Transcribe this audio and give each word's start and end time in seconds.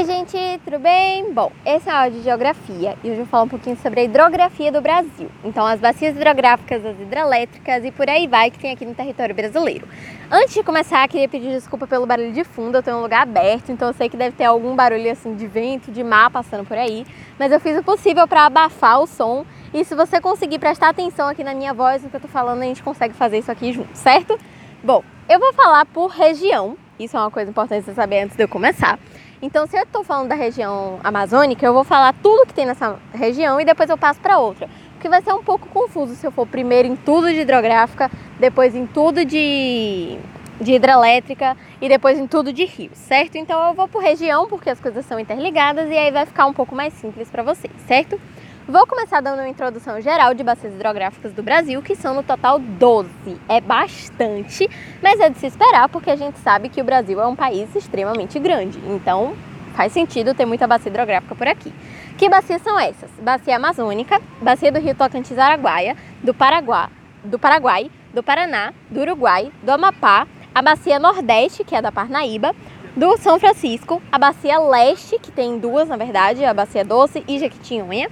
Oi, 0.00 0.06
gente, 0.06 0.38
tudo 0.64 0.78
bem? 0.78 1.30
Bom, 1.34 1.52
esse 1.62 1.86
é 1.86 1.92
o 1.92 1.96
áudio 1.96 2.20
de 2.20 2.24
geografia 2.24 2.96
e 3.04 3.10
hoje 3.10 3.10
eu 3.10 3.16
vou 3.16 3.26
falar 3.26 3.42
um 3.42 3.48
pouquinho 3.48 3.76
sobre 3.76 4.00
a 4.00 4.04
hidrografia 4.04 4.72
do 4.72 4.80
Brasil. 4.80 5.30
Então, 5.44 5.66
as 5.66 5.78
bacias 5.78 6.16
hidrográficas, 6.16 6.86
as 6.86 6.98
hidrelétricas 6.98 7.84
e 7.84 7.90
por 7.90 8.08
aí 8.08 8.26
vai 8.26 8.50
que 8.50 8.58
tem 8.58 8.72
aqui 8.72 8.86
no 8.86 8.94
território 8.94 9.34
brasileiro. 9.34 9.86
Antes 10.30 10.54
de 10.54 10.62
começar, 10.62 11.06
queria 11.06 11.28
pedir 11.28 11.50
desculpa 11.50 11.86
pelo 11.86 12.06
barulho 12.06 12.32
de 12.32 12.44
fundo, 12.44 12.78
eu 12.78 12.94
em 12.94 12.96
um 12.96 13.02
lugar 13.02 13.24
aberto, 13.24 13.72
então 13.72 13.88
eu 13.88 13.92
sei 13.92 14.08
que 14.08 14.16
deve 14.16 14.34
ter 14.34 14.44
algum 14.44 14.74
barulho 14.74 15.12
assim 15.12 15.34
de 15.36 15.46
vento, 15.46 15.92
de 15.92 16.02
mar 16.02 16.30
passando 16.30 16.66
por 16.66 16.78
aí, 16.78 17.06
mas 17.38 17.52
eu 17.52 17.60
fiz 17.60 17.76
o 17.76 17.82
possível 17.82 18.26
para 18.26 18.46
abafar 18.46 19.02
o 19.02 19.06
som 19.06 19.44
e 19.74 19.84
se 19.84 19.94
você 19.94 20.18
conseguir 20.18 20.58
prestar 20.58 20.88
atenção 20.88 21.28
aqui 21.28 21.44
na 21.44 21.52
minha 21.52 21.74
voz, 21.74 22.02
no 22.02 22.08
que 22.08 22.16
eu 22.16 22.20
tô 22.20 22.28
falando, 22.28 22.62
a 22.62 22.64
gente 22.64 22.82
consegue 22.82 23.12
fazer 23.12 23.36
isso 23.36 23.52
aqui 23.52 23.70
junto, 23.70 23.94
certo? 23.94 24.38
Bom, 24.82 25.04
eu 25.28 25.38
vou 25.38 25.52
falar 25.52 25.84
por 25.84 26.06
região, 26.06 26.74
isso 26.98 27.18
é 27.18 27.20
uma 27.20 27.30
coisa 27.30 27.50
importante 27.50 27.84
você 27.84 27.92
saber 27.92 28.22
antes 28.22 28.34
de 28.34 28.42
eu 28.42 28.48
começar. 28.48 28.98
Então, 29.42 29.66
se 29.66 29.74
eu 29.74 29.84
estou 29.84 30.04
falando 30.04 30.28
da 30.28 30.34
região 30.34 31.00
amazônica, 31.02 31.64
eu 31.64 31.72
vou 31.72 31.82
falar 31.82 32.12
tudo 32.22 32.46
que 32.46 32.52
tem 32.52 32.66
nessa 32.66 32.98
região 33.14 33.58
e 33.58 33.64
depois 33.64 33.88
eu 33.88 33.96
passo 33.96 34.20
para 34.20 34.38
outra. 34.38 34.68
Porque 34.92 35.08
vai 35.08 35.22
ser 35.22 35.32
um 35.32 35.42
pouco 35.42 35.66
confuso 35.68 36.14
se 36.14 36.26
eu 36.26 36.30
for 36.30 36.46
primeiro 36.46 36.86
em 36.86 36.94
tudo 36.94 37.32
de 37.32 37.40
hidrográfica, 37.40 38.10
depois 38.38 38.76
em 38.76 38.86
tudo 38.86 39.24
de, 39.24 40.18
de 40.60 40.72
hidrelétrica 40.72 41.56
e 41.80 41.88
depois 41.88 42.18
em 42.18 42.26
tudo 42.26 42.52
de 42.52 42.66
rios, 42.66 42.98
certo? 42.98 43.36
Então 43.36 43.66
eu 43.68 43.72
vou 43.72 43.88
por 43.88 44.02
região 44.02 44.46
porque 44.46 44.68
as 44.68 44.78
coisas 44.78 45.06
são 45.06 45.18
interligadas 45.18 45.88
e 45.88 45.96
aí 45.96 46.10
vai 46.10 46.26
ficar 46.26 46.44
um 46.44 46.52
pouco 46.52 46.74
mais 46.74 46.92
simples 46.92 47.30
para 47.30 47.42
vocês, 47.42 47.72
certo? 47.88 48.20
Vou 48.70 48.86
começar 48.86 49.20
dando 49.20 49.40
uma 49.40 49.48
introdução 49.48 50.00
geral 50.00 50.32
de 50.32 50.44
bacias 50.44 50.72
hidrográficas 50.72 51.32
do 51.32 51.42
Brasil, 51.42 51.82
que 51.82 51.96
são 51.96 52.14
no 52.14 52.22
total 52.22 52.60
12. 52.60 53.10
É 53.48 53.60
bastante, 53.60 54.70
mas 55.02 55.18
é 55.18 55.28
de 55.28 55.40
se 55.40 55.46
esperar 55.46 55.88
porque 55.88 56.08
a 56.08 56.14
gente 56.14 56.38
sabe 56.38 56.68
que 56.68 56.80
o 56.80 56.84
Brasil 56.84 57.20
é 57.20 57.26
um 57.26 57.34
país 57.34 57.74
extremamente 57.74 58.38
grande. 58.38 58.78
Então, 58.86 59.34
faz 59.74 59.92
sentido 59.92 60.34
ter 60.34 60.46
muita 60.46 60.68
bacia 60.68 60.88
hidrográfica 60.88 61.34
por 61.34 61.48
aqui. 61.48 61.74
Que 62.16 62.28
bacias 62.28 62.62
são 62.62 62.78
essas? 62.78 63.10
Bacia 63.20 63.56
Amazônica, 63.56 64.22
bacia 64.40 64.70
do 64.70 64.78
Rio 64.78 64.94
Tocantins-Araguaia, 64.94 65.96
do 66.22 66.32
Paraguai, 66.32 66.88
do 67.24 67.40
Paraguai, 67.40 67.90
do 68.14 68.22
Paraná, 68.22 68.72
do 68.88 69.00
Uruguai, 69.00 69.50
do 69.64 69.72
Amapá, 69.72 70.28
a 70.54 70.62
bacia 70.62 71.00
Nordeste, 71.00 71.64
que 71.64 71.74
é 71.74 71.82
da 71.82 71.90
Parnaíba, 71.90 72.54
do 72.96 73.16
São 73.16 73.38
Francisco, 73.40 74.00
a 74.12 74.18
bacia 74.18 74.60
Leste, 74.60 75.18
que 75.18 75.32
tem 75.32 75.58
duas, 75.58 75.88
na 75.88 75.96
verdade, 75.96 76.44
a 76.44 76.54
bacia 76.54 76.84
Doce 76.84 77.24
e 77.26 77.36
Jequitinhonha, 77.36 78.08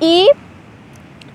e 0.00 0.30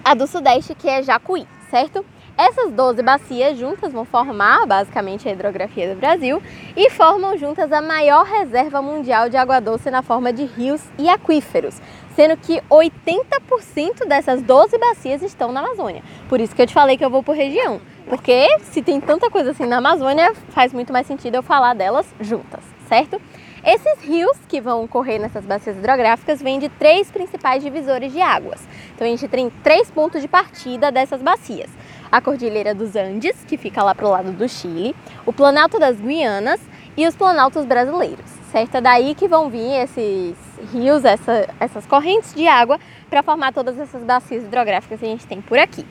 a 0.04 0.14
do 0.14 0.28
Sudeste, 0.28 0.76
que 0.76 0.90
é 0.90 1.02
Jacuí, 1.02 1.48
certo? 1.70 2.06
Essas 2.38 2.72
12 2.72 3.04
bacias 3.04 3.58
juntas 3.58 3.92
vão 3.92 4.06
formar 4.06 4.66
basicamente 4.66 5.28
a 5.28 5.32
hidrografia 5.32 5.94
do 5.94 6.00
Brasil 6.00 6.42
e 6.76 6.90
formam 6.90 7.38
juntas 7.38 7.72
a 7.72 7.82
maior 7.82 8.26
reserva 8.26 8.82
mundial 8.82 9.30
de 9.30 9.38
água 9.38 9.60
doce 9.60 9.92
na 9.92 10.02
forma 10.02 10.34
de 10.34 10.46
rios 10.46 10.82
e 10.98 11.10
aquíferos, 11.10 11.80
sendo 12.16 12.36
que 12.38 12.62
80% 12.70 14.08
dessas 14.08 14.42
12 14.42 14.78
bacias 14.78 15.22
estão 15.22 15.52
na 15.52 15.60
Amazônia. 15.60 16.02
Por 16.28 16.40
isso 16.40 16.56
que 16.56 16.62
eu 16.62 16.68
te 16.68 16.74
falei 16.74 16.98
que 16.98 17.06
eu 17.06 17.10
vou 17.10 17.22
por 17.22 17.36
região, 17.36 17.80
porque 18.08 18.48
se 18.64 18.82
tem 18.82 19.00
tanta 19.00 19.30
coisa 19.30 19.52
assim 19.52 19.66
na 19.66 19.78
Amazônia, 19.78 20.34
faz 20.50 20.74
muito 20.74 20.92
mais 20.92 21.06
sentido 21.06 21.36
eu 21.36 21.44
falar 21.44 21.76
delas 21.76 22.08
juntas, 22.20 22.64
certo? 22.88 23.22
Esses 23.64 24.02
rios 24.02 24.36
que 24.50 24.60
vão 24.60 24.88
correr 24.88 25.20
nessas 25.20 25.46
bacias 25.46 25.78
hidrográficas 25.78 26.42
vêm 26.42 26.58
de 26.58 26.68
três 26.68 27.12
principais 27.12 27.64
divisores 27.64 28.12
de 28.12 28.20
águas. 28.20 28.60
Então 28.96 29.06
a 29.06 29.10
gente 29.10 29.28
tem 29.28 29.52
três 29.64 29.92
pontos 29.92 30.20
de 30.20 30.28
partida 30.28 30.92
dessas 30.92 31.22
bacias. 31.22 31.70
A 32.12 32.20
Cordilheira 32.20 32.74
dos 32.74 32.96
Andes, 32.96 33.46
que 33.48 33.58
fica 33.58 33.84
lá 33.84 33.94
pro 33.94 34.10
lado 34.10 34.32
do 34.32 34.50
Chile, 34.50 34.96
o 35.28 35.32
Planalto 35.32 35.78
das 35.78 35.96
Guianas 36.02 36.60
e 36.98 37.06
os 37.06 37.16
Planaltos 37.16 37.64
brasileiros. 37.64 38.26
Certo? 38.52 38.76
É 38.76 38.82
daí 38.82 39.14
que 39.14 39.28
vão 39.28 39.48
vir 39.48 39.84
esses 39.84 40.36
rios, 40.74 41.06
essa, 41.06 41.48
essas 41.60 41.86
correntes 41.86 42.34
de 42.34 42.48
água 42.48 42.80
para 43.12 43.22
formar 43.22 43.54
todas 43.54 43.78
essas 43.78 44.04
bacias 44.04 44.44
hidrográficas 44.44 45.00
que 45.00 45.06
a 45.06 45.10
gente 45.10 45.28
tem 45.28 45.40
por 45.40 45.60
aqui. 45.60 45.86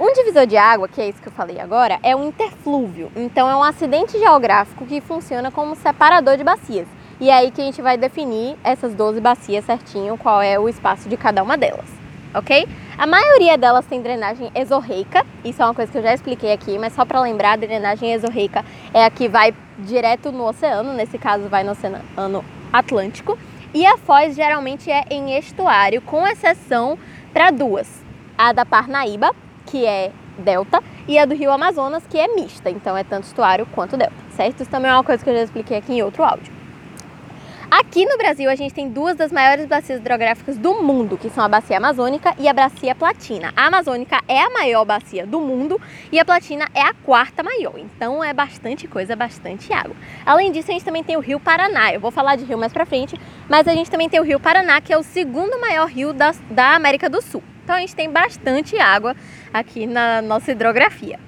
Um 0.00 0.10
divisor 0.14 0.46
de 0.46 0.56
água, 0.56 0.88
que 0.88 1.00
é 1.00 1.10
isso 1.10 1.20
que 1.20 1.28
eu 1.28 1.32
falei 1.32 1.60
agora, 1.60 1.98
é 2.02 2.16
um 2.16 2.28
interflúvio. 2.28 3.12
Então 3.14 3.48
é 3.50 3.54
um 3.54 3.62
acidente 3.62 4.18
geográfico 4.18 4.86
que 4.86 5.02
funciona 5.02 5.50
como 5.50 5.76
separador 5.76 6.38
de 6.38 6.42
bacias. 6.42 6.88
E 7.20 7.30
é 7.30 7.34
aí 7.34 7.50
que 7.50 7.60
a 7.60 7.64
gente 7.64 7.80
vai 7.80 7.96
definir 7.96 8.56
essas 8.64 8.94
12 8.94 9.20
bacias 9.20 9.64
certinho, 9.64 10.16
qual 10.18 10.42
é 10.42 10.58
o 10.58 10.68
espaço 10.68 11.08
de 11.08 11.16
cada 11.16 11.42
uma 11.42 11.56
delas, 11.56 11.88
ok? 12.34 12.66
A 12.98 13.06
maioria 13.06 13.56
delas 13.56 13.86
tem 13.86 14.02
drenagem 14.02 14.50
exorreica, 14.54 15.24
isso 15.44 15.62
é 15.62 15.64
uma 15.64 15.74
coisa 15.74 15.90
que 15.90 15.98
eu 15.98 16.02
já 16.02 16.12
expliquei 16.14 16.52
aqui, 16.52 16.78
mas 16.78 16.92
só 16.92 17.04
para 17.04 17.20
lembrar, 17.20 17.52
a 17.52 17.56
drenagem 17.56 18.12
exorreica 18.12 18.64
é 18.92 19.04
a 19.04 19.10
que 19.10 19.28
vai 19.28 19.54
direto 19.78 20.32
no 20.32 20.48
oceano, 20.48 20.92
nesse 20.92 21.18
caso 21.18 21.48
vai 21.48 21.62
no 21.64 21.72
oceano 21.72 22.44
Atlântico, 22.72 23.38
e 23.72 23.86
a 23.86 23.96
foz 23.96 24.34
geralmente 24.34 24.90
é 24.90 25.04
em 25.10 25.36
estuário, 25.38 26.02
com 26.02 26.26
exceção 26.26 26.98
para 27.32 27.50
duas, 27.50 27.88
a 28.36 28.52
da 28.52 28.66
Parnaíba, 28.66 29.34
que 29.66 29.86
é 29.86 30.10
delta, 30.38 30.82
e 31.06 31.18
a 31.18 31.24
do 31.24 31.34
Rio 31.34 31.50
Amazonas, 31.50 32.04
que 32.08 32.18
é 32.18 32.28
mista, 32.28 32.68
então 32.70 32.96
é 32.96 33.04
tanto 33.04 33.24
estuário 33.24 33.66
quanto 33.72 33.96
delta, 33.96 34.14
certo? 34.36 34.60
Isso 34.60 34.70
também 34.70 34.90
é 34.90 34.94
uma 34.94 35.04
coisa 35.04 35.22
que 35.22 35.30
eu 35.30 35.34
já 35.34 35.42
expliquei 35.42 35.78
aqui 35.78 35.94
em 35.94 36.02
outro 36.02 36.22
áudio. 36.22 36.61
Aqui 37.74 38.04
no 38.04 38.18
Brasil, 38.18 38.50
a 38.50 38.54
gente 38.54 38.74
tem 38.74 38.86
duas 38.86 39.16
das 39.16 39.32
maiores 39.32 39.64
bacias 39.64 39.98
hidrográficas 39.98 40.58
do 40.58 40.82
mundo, 40.82 41.16
que 41.16 41.30
são 41.30 41.42
a 41.42 41.48
Bacia 41.48 41.78
Amazônica 41.78 42.34
e 42.38 42.46
a 42.46 42.52
Bacia 42.52 42.94
Platina. 42.94 43.50
A 43.56 43.68
Amazônica 43.68 44.20
é 44.28 44.42
a 44.42 44.50
maior 44.50 44.84
bacia 44.84 45.26
do 45.26 45.40
mundo 45.40 45.80
e 46.12 46.20
a 46.20 46.24
Platina 46.24 46.68
é 46.74 46.82
a 46.82 46.92
quarta 46.92 47.42
maior. 47.42 47.78
Então 47.78 48.22
é 48.22 48.34
bastante 48.34 48.86
coisa, 48.86 49.16
bastante 49.16 49.72
água. 49.72 49.96
Além 50.26 50.52
disso, 50.52 50.70
a 50.70 50.74
gente 50.74 50.84
também 50.84 51.02
tem 51.02 51.16
o 51.16 51.20
Rio 51.20 51.40
Paraná. 51.40 51.90
Eu 51.90 51.98
vou 51.98 52.10
falar 52.10 52.36
de 52.36 52.44
rio 52.44 52.58
mais 52.58 52.74
pra 52.74 52.84
frente, 52.84 53.18
mas 53.48 53.66
a 53.66 53.72
gente 53.72 53.90
também 53.90 54.06
tem 54.06 54.20
o 54.20 54.22
Rio 54.22 54.38
Paraná, 54.38 54.78
que 54.82 54.92
é 54.92 54.98
o 54.98 55.02
segundo 55.02 55.58
maior 55.58 55.88
rio 55.88 56.12
da, 56.12 56.34
da 56.50 56.74
América 56.74 57.08
do 57.08 57.22
Sul. 57.22 57.42
Então 57.64 57.74
a 57.74 57.80
gente 57.80 57.96
tem 57.96 58.10
bastante 58.10 58.78
água 58.78 59.16
aqui 59.50 59.86
na 59.86 60.20
nossa 60.20 60.52
hidrografia. 60.52 61.18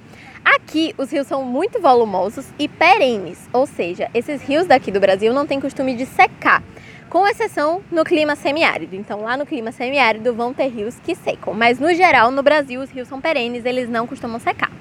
Aqui 0.45 0.93
os 0.95 1.11
rios 1.11 1.25
são 1.25 1.43
muito 1.43 1.81
volumosos 1.81 2.45
e 2.59 2.67
perenes, 2.67 3.49
ou 3.51 3.65
seja, 3.65 4.11
esses 4.13 4.43
rios 4.43 4.67
daqui 4.67 4.91
do 4.91 4.99
Brasil 4.99 5.33
não 5.33 5.47
têm 5.47 5.59
costume 5.59 5.95
de 5.95 6.05
secar, 6.05 6.61
com 7.09 7.27
exceção 7.27 7.81
no 7.91 8.03
clima 8.03 8.35
semiárido. 8.35 8.95
Então 8.95 9.23
lá 9.23 9.35
no 9.35 9.45
clima 9.45 9.71
semiárido 9.71 10.35
vão 10.35 10.53
ter 10.53 10.67
rios 10.67 10.99
que 10.99 11.15
secam, 11.15 11.55
mas 11.55 11.79
no 11.79 11.91
geral 11.95 12.29
no 12.29 12.43
Brasil 12.43 12.79
os 12.79 12.91
rios 12.91 13.07
são 13.07 13.19
perenes, 13.19 13.65
eles 13.65 13.89
não 13.89 14.05
costumam 14.05 14.39
secar. 14.39 14.71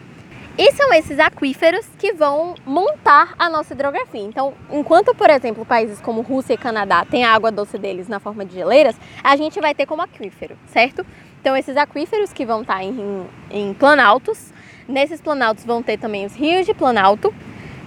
E 0.56 0.70
são 0.72 0.92
esses 0.92 1.18
aquíferos 1.18 1.84
que 1.98 2.12
vão 2.12 2.54
montar 2.64 3.34
a 3.36 3.50
nossa 3.50 3.72
hidrografia. 3.74 4.20
Então, 4.20 4.54
enquanto, 4.70 5.12
por 5.12 5.28
exemplo, 5.28 5.64
países 5.64 6.00
como 6.00 6.20
Rússia 6.20 6.54
e 6.54 6.56
Canadá 6.56 7.04
têm 7.04 7.24
a 7.24 7.34
água 7.34 7.50
doce 7.50 7.76
deles 7.76 8.06
na 8.06 8.20
forma 8.20 8.44
de 8.44 8.54
geleiras, 8.54 8.94
a 9.22 9.34
gente 9.34 9.60
vai 9.60 9.74
ter 9.74 9.84
como 9.84 10.02
aquífero, 10.02 10.56
certo? 10.66 11.04
Então, 11.40 11.56
esses 11.56 11.76
aquíferos 11.76 12.32
que 12.32 12.46
vão 12.46 12.60
estar 12.60 12.84
em, 12.84 13.26
em 13.50 13.74
planaltos 13.74 14.53
Nesses 14.86 15.18
planaltos 15.18 15.64
vão 15.64 15.82
ter 15.82 15.96
também 15.96 16.26
os 16.26 16.34
rios 16.34 16.66
de 16.66 16.74
planalto, 16.74 17.34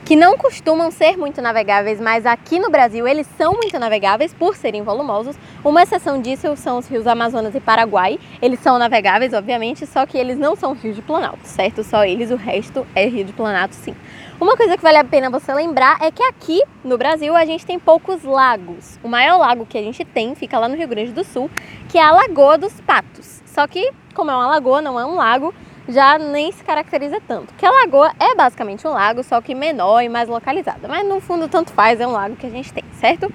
que 0.04 0.16
não 0.16 0.38
costumam 0.38 0.90
ser 0.90 1.16
muito 1.18 1.42
navegáveis, 1.42 2.00
mas 2.00 2.26
aqui 2.26 2.60
no 2.60 2.72
Brasil 2.72 3.08
eles 3.08 3.28
são 3.38 3.54
muito 3.54 3.78
navegáveis 3.78 4.34
por 4.34 4.56
serem 4.56 4.82
volumosos. 4.82 5.36
Uma 5.64 5.84
exceção 5.84 6.20
disso 6.20 6.56
são 6.56 6.80
os 6.80 6.88
rios 6.88 7.06
Amazonas 7.06 7.54
e 7.54 7.60
Paraguai. 7.60 8.18
Eles 8.42 8.60
são 8.62 8.80
navegáveis, 8.80 9.34
obviamente, 9.34 9.86
só 9.86 10.06
que 10.06 10.18
eles 10.18 10.38
não 10.38 10.56
são 10.56 10.74
rios 10.74 10.96
de 10.96 11.02
planalto, 11.02 11.42
certo? 11.44 11.84
Só 11.84 12.04
eles, 12.04 12.32
o 12.32 12.36
resto 12.36 12.88
é 12.96 13.06
rio 13.06 13.26
de 13.26 13.34
planalto, 13.34 13.76
sim. 13.76 13.94
Uma 14.40 14.56
coisa 14.56 14.78
que 14.78 14.84
vale 14.84 14.98
a 14.98 15.04
pena 15.04 15.30
você 15.30 15.54
lembrar 15.54 15.98
é 16.02 16.10
que 16.10 16.24
aqui 16.24 16.64
no 16.84 16.98
Brasil 16.98 17.36
a 17.36 17.44
gente 17.44 17.66
tem 17.66 17.78
poucos 17.78 18.24
lagos. 18.24 18.98
O 19.04 19.08
maior 19.08 19.38
lago 19.38 19.68
que 19.68 19.78
a 19.78 19.82
gente 19.82 20.04
tem 20.04 20.34
fica 20.34 20.58
lá 20.58 20.68
no 20.68 20.76
Rio 20.76 20.88
Grande 20.88 21.12
do 21.12 21.24
Sul, 21.24 21.52
que 21.90 21.98
é 21.98 22.02
a 22.02 22.12
Lagoa 22.12 22.58
dos 22.58 22.80
Patos. 22.82 23.44
Só 23.46 23.68
que, 23.68 23.92
como 24.16 24.32
é 24.32 24.36
uma 24.36 24.48
lagoa, 24.48 24.82
não 24.82 25.00
é 25.00 25.06
um 25.06 25.16
lago, 25.16 25.54
já 25.88 26.18
nem 26.18 26.52
se 26.52 26.64
caracteriza 26.64 27.22
tanto. 27.28 27.54
Que 27.56 27.66
a 27.66 27.72
lagoa 27.72 28.12
é 28.20 28.36
basicamente 28.36 28.86
um 28.88 28.92
lago, 28.92 29.24
só 29.24 29.42
que 29.42 29.56
menor 29.56 30.02
e 30.02 30.10
mais 30.10 30.28
localizada. 30.28 30.88
Mas 30.88 31.08
no 31.08 31.20
fundo, 31.20 31.48
tanto 31.48 31.72
faz, 31.72 32.00
é 32.00 32.08
um 32.08 32.12
lago 32.12 32.36
que 32.36 32.46
a 32.46 32.50
gente 32.50 32.72
tem, 32.74 32.84
certo? 32.94 33.32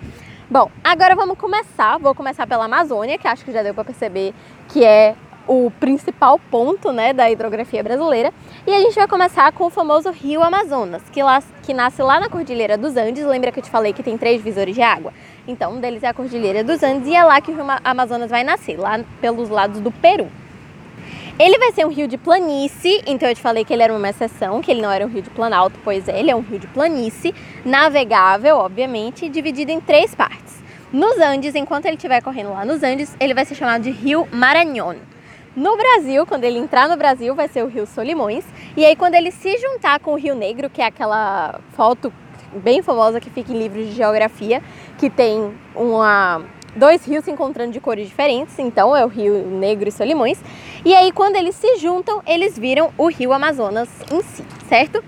Bom, 0.50 0.70
agora 0.84 1.14
vamos 1.14 1.38
começar. 1.38 1.98
Vou 1.98 2.14
começar 2.14 2.46
pela 2.46 2.66
Amazônia, 2.66 3.16
que 3.18 3.26
acho 3.26 3.44
que 3.44 3.52
já 3.52 3.62
deu 3.62 3.72
para 3.72 3.84
perceber 3.84 4.34
que 4.68 4.84
é 4.84 5.14
o 5.46 5.72
principal 5.80 6.38
ponto 6.50 6.92
né, 6.92 7.12
da 7.12 7.30
hidrografia 7.30 7.82
brasileira. 7.82 8.32
E 8.66 8.72
a 8.72 8.80
gente 8.80 8.94
vai 8.94 9.08
começar 9.08 9.50
com 9.52 9.64
o 9.64 9.70
famoso 9.70 10.10
Rio 10.10 10.42
Amazonas, 10.42 11.02
que, 11.10 11.22
lá, 11.22 11.42
que 11.62 11.74
nasce 11.74 12.02
lá 12.02 12.20
na 12.20 12.28
Cordilheira 12.28 12.76
dos 12.76 12.96
Andes. 12.96 13.24
Lembra 13.24 13.50
que 13.50 13.58
eu 13.58 13.62
te 13.62 13.70
falei 13.70 13.92
que 13.92 14.02
tem 14.02 14.16
três 14.18 14.42
visores 14.42 14.74
de 14.74 14.82
água? 14.82 15.12
Então, 15.48 15.72
um 15.72 15.80
deles 15.80 16.02
é 16.02 16.08
a 16.08 16.14
Cordilheira 16.14 16.62
dos 16.62 16.82
Andes 16.82 17.08
e 17.08 17.14
é 17.14 17.24
lá 17.24 17.40
que 17.40 17.50
o 17.50 17.54
Rio 17.54 17.64
Amazonas 17.82 18.30
vai 18.30 18.44
nascer, 18.44 18.78
lá 18.78 19.00
pelos 19.20 19.48
lados 19.48 19.80
do 19.80 19.90
Peru. 19.90 20.28
Ele 21.42 21.58
vai 21.58 21.72
ser 21.72 21.84
um 21.84 21.88
rio 21.88 22.06
de 22.06 22.16
planície, 22.16 23.02
então 23.04 23.28
eu 23.28 23.34
te 23.34 23.40
falei 23.40 23.64
que 23.64 23.72
ele 23.72 23.82
era 23.82 23.92
uma 23.92 24.08
exceção, 24.08 24.62
que 24.62 24.70
ele 24.70 24.80
não 24.80 24.92
era 24.92 25.04
um 25.04 25.08
rio 25.08 25.22
de 25.22 25.30
planalto, 25.30 25.76
pois 25.82 26.06
é, 26.06 26.16
ele 26.16 26.30
é 26.30 26.36
um 26.36 26.40
rio 26.40 26.60
de 26.60 26.68
planície, 26.68 27.34
navegável, 27.64 28.58
obviamente, 28.58 29.28
dividido 29.28 29.72
em 29.72 29.80
três 29.80 30.14
partes. 30.14 30.62
Nos 30.92 31.18
Andes, 31.18 31.56
enquanto 31.56 31.86
ele 31.86 31.96
estiver 31.96 32.22
correndo 32.22 32.50
lá 32.50 32.64
nos 32.64 32.84
Andes, 32.84 33.16
ele 33.18 33.34
vai 33.34 33.44
ser 33.44 33.56
chamado 33.56 33.82
de 33.82 33.90
Rio 33.90 34.28
Maranhão. 34.30 34.94
No 35.56 35.76
Brasil, 35.76 36.24
quando 36.26 36.44
ele 36.44 36.60
entrar 36.60 36.88
no 36.88 36.96
Brasil, 36.96 37.34
vai 37.34 37.48
ser 37.48 37.64
o 37.64 37.66
Rio 37.66 37.88
Solimões. 37.88 38.44
E 38.76 38.84
aí, 38.84 38.94
quando 38.94 39.16
ele 39.16 39.32
se 39.32 39.58
juntar 39.58 39.98
com 39.98 40.12
o 40.12 40.16
Rio 40.16 40.36
Negro, 40.36 40.70
que 40.70 40.80
é 40.80 40.86
aquela 40.86 41.58
foto 41.72 42.12
bem 42.54 42.82
famosa 42.82 43.18
que 43.18 43.30
fica 43.30 43.52
em 43.52 43.58
livros 43.58 43.86
de 43.86 43.94
geografia, 43.94 44.62
que 44.96 45.10
tem 45.10 45.52
uma 45.74 46.40
dois 46.76 47.04
rios 47.04 47.24
se 47.24 47.30
encontrando 47.30 47.72
de 47.72 47.80
cores 47.80 48.08
diferentes, 48.08 48.58
então 48.58 48.96
é 48.96 49.04
o 49.04 49.08
Rio 49.08 49.46
Negro 49.46 49.88
e 49.88 49.92
Solimões. 49.92 50.38
E 50.84 50.94
aí 50.94 51.12
quando 51.12 51.36
eles 51.36 51.54
se 51.54 51.76
juntam, 51.76 52.22
eles 52.26 52.58
viram 52.58 52.92
o 52.96 53.08
Rio 53.08 53.32
Amazonas 53.32 53.88
em 54.10 54.22
si, 54.22 54.44
certo? 54.68 55.02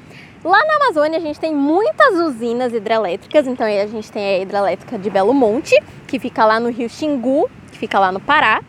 Lá 0.45 0.59
na 0.67 0.77
Amazônia 0.77 1.19
a 1.19 1.23
gente 1.23 1.41
tem 1.41 1.55
muitas 1.55 2.15
usinas 2.17 2.75
hidrelétricas, 2.75 3.47
então 3.47 3.67
a 3.67 3.87
gente 3.87 4.13
tem 4.13 4.23
a 4.23 4.39
hidrelétrica 4.41 4.99
de 4.99 5.09
Belo 5.09 5.33
Monte, 5.33 5.75
que 6.07 6.19
fica 6.19 6.45
lá 6.45 6.61
no 6.61 6.71
Rio 6.71 6.89
Xingu, 6.89 7.49
que 7.73 7.79
fica 7.79 7.99
lá 7.99 8.13
no 8.13 8.21
Pará. 8.21 8.63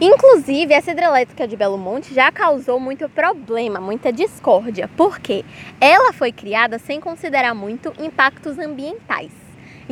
Inclusive, 0.00 0.74
essa 0.74 0.90
hidrelétrica 0.90 1.46
de 1.46 1.56
Belo 1.56 1.78
Monte 1.78 2.12
já 2.12 2.32
causou 2.32 2.80
muito 2.80 3.08
problema, 3.08 3.80
muita 3.80 4.12
discórdia, 4.12 4.90
porque 4.96 5.44
ela 5.80 6.12
foi 6.12 6.32
criada 6.32 6.76
sem 6.76 6.98
considerar 6.98 7.54
muito 7.54 7.92
impactos 8.02 8.58
ambientais. 8.58 9.41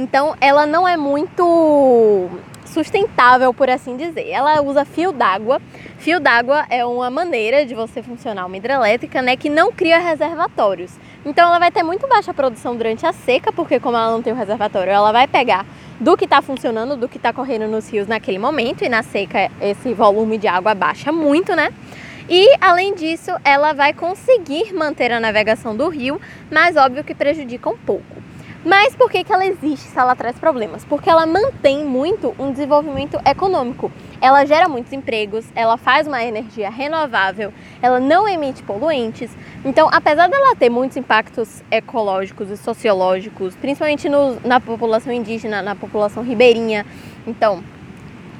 Então, 0.00 0.35
ela 0.41 0.64
não 0.64 0.88
é 0.88 0.97
muito 0.97 2.26
sustentável, 2.64 3.52
por 3.52 3.69
assim 3.69 3.99
dizer. 3.99 4.31
Ela 4.31 4.62
usa 4.62 4.82
fio 4.82 5.12
d'água. 5.12 5.61
Fio 5.99 6.19
d'água 6.19 6.64
é 6.70 6.82
uma 6.87 7.11
maneira 7.11 7.67
de 7.67 7.75
você 7.75 8.02
funcionar 8.02 8.47
uma 8.47 8.56
hidrelétrica, 8.56 9.20
né, 9.20 9.37
que 9.37 9.50
não 9.50 9.70
cria 9.70 9.99
reservatórios. 9.99 10.91
Então 11.26 11.47
ela 11.47 11.58
vai 11.58 11.70
ter 11.70 11.82
muito 11.82 12.08
baixa 12.08 12.32
produção 12.32 12.75
durante 12.75 13.05
a 13.05 13.12
seca, 13.12 13.52
porque 13.52 13.79
como 13.79 13.94
ela 13.94 14.11
não 14.11 14.23
tem 14.23 14.32
um 14.32 14.37
reservatório, 14.37 14.91
ela 14.91 15.12
vai 15.12 15.29
pegar 15.29 15.67
do 16.00 16.17
que 16.17 16.25
está 16.25 16.41
funcionando, 16.41 16.96
do 16.96 17.06
que 17.06 17.19
está 17.19 17.31
correndo 17.31 17.69
nos 17.69 17.87
rios 17.91 18.06
naquele 18.06 18.38
momento, 18.38 18.82
e 18.82 18.88
na 18.88 19.03
seca 19.03 19.50
esse 19.61 19.93
volume 19.93 20.38
de 20.38 20.49
água 20.49 20.75
baixa 20.75 21.12
muito, 21.12 21.55
né? 21.55 21.75
E 22.26 22.56
além 22.58 22.94
disso, 22.94 23.32
ela 23.44 23.75
vai 23.75 23.93
conseguir 23.93 24.73
manter 24.73 25.12
a 25.12 25.20
navegação 25.20 25.76
do 25.76 25.91
rio, 25.91 26.19
mas 26.50 26.75
óbvio 26.75 27.05
que 27.05 27.14
prejudica 27.14 27.69
um 27.69 27.76
pouco. 27.76 28.19
Mas 28.62 28.95
por 28.95 29.11
que, 29.11 29.25
que 29.25 29.33
ela 29.33 29.47
existe 29.47 29.89
se 29.89 29.99
ela 29.99 30.15
traz 30.15 30.39
problemas? 30.39 30.85
Porque 30.85 31.09
ela 31.09 31.25
mantém 31.25 31.83
muito 31.83 32.35
um 32.39 32.53
desenvolvimento 32.53 33.19
econômico. 33.25 33.91
Ela 34.21 34.45
gera 34.45 34.69
muitos 34.69 34.93
empregos, 34.93 35.47
ela 35.55 35.79
faz 35.79 36.07
uma 36.07 36.23
energia 36.23 36.69
renovável, 36.69 37.55
ela 37.81 37.99
não 37.99 38.29
emite 38.29 38.62
poluentes. 38.62 39.31
Então, 39.65 39.89
apesar 39.91 40.29
dela 40.29 40.55
ter 40.55 40.69
muitos 40.69 40.99
impactos 40.99 41.62
ecológicos 41.71 42.51
e 42.51 42.57
sociológicos, 42.59 43.57
principalmente 43.57 44.11
no, 44.11 44.39
na 44.45 44.61
população 44.61 45.11
indígena, 45.11 45.63
na 45.63 45.75
população 45.75 46.23
ribeirinha, 46.23 46.85
então 47.27 47.65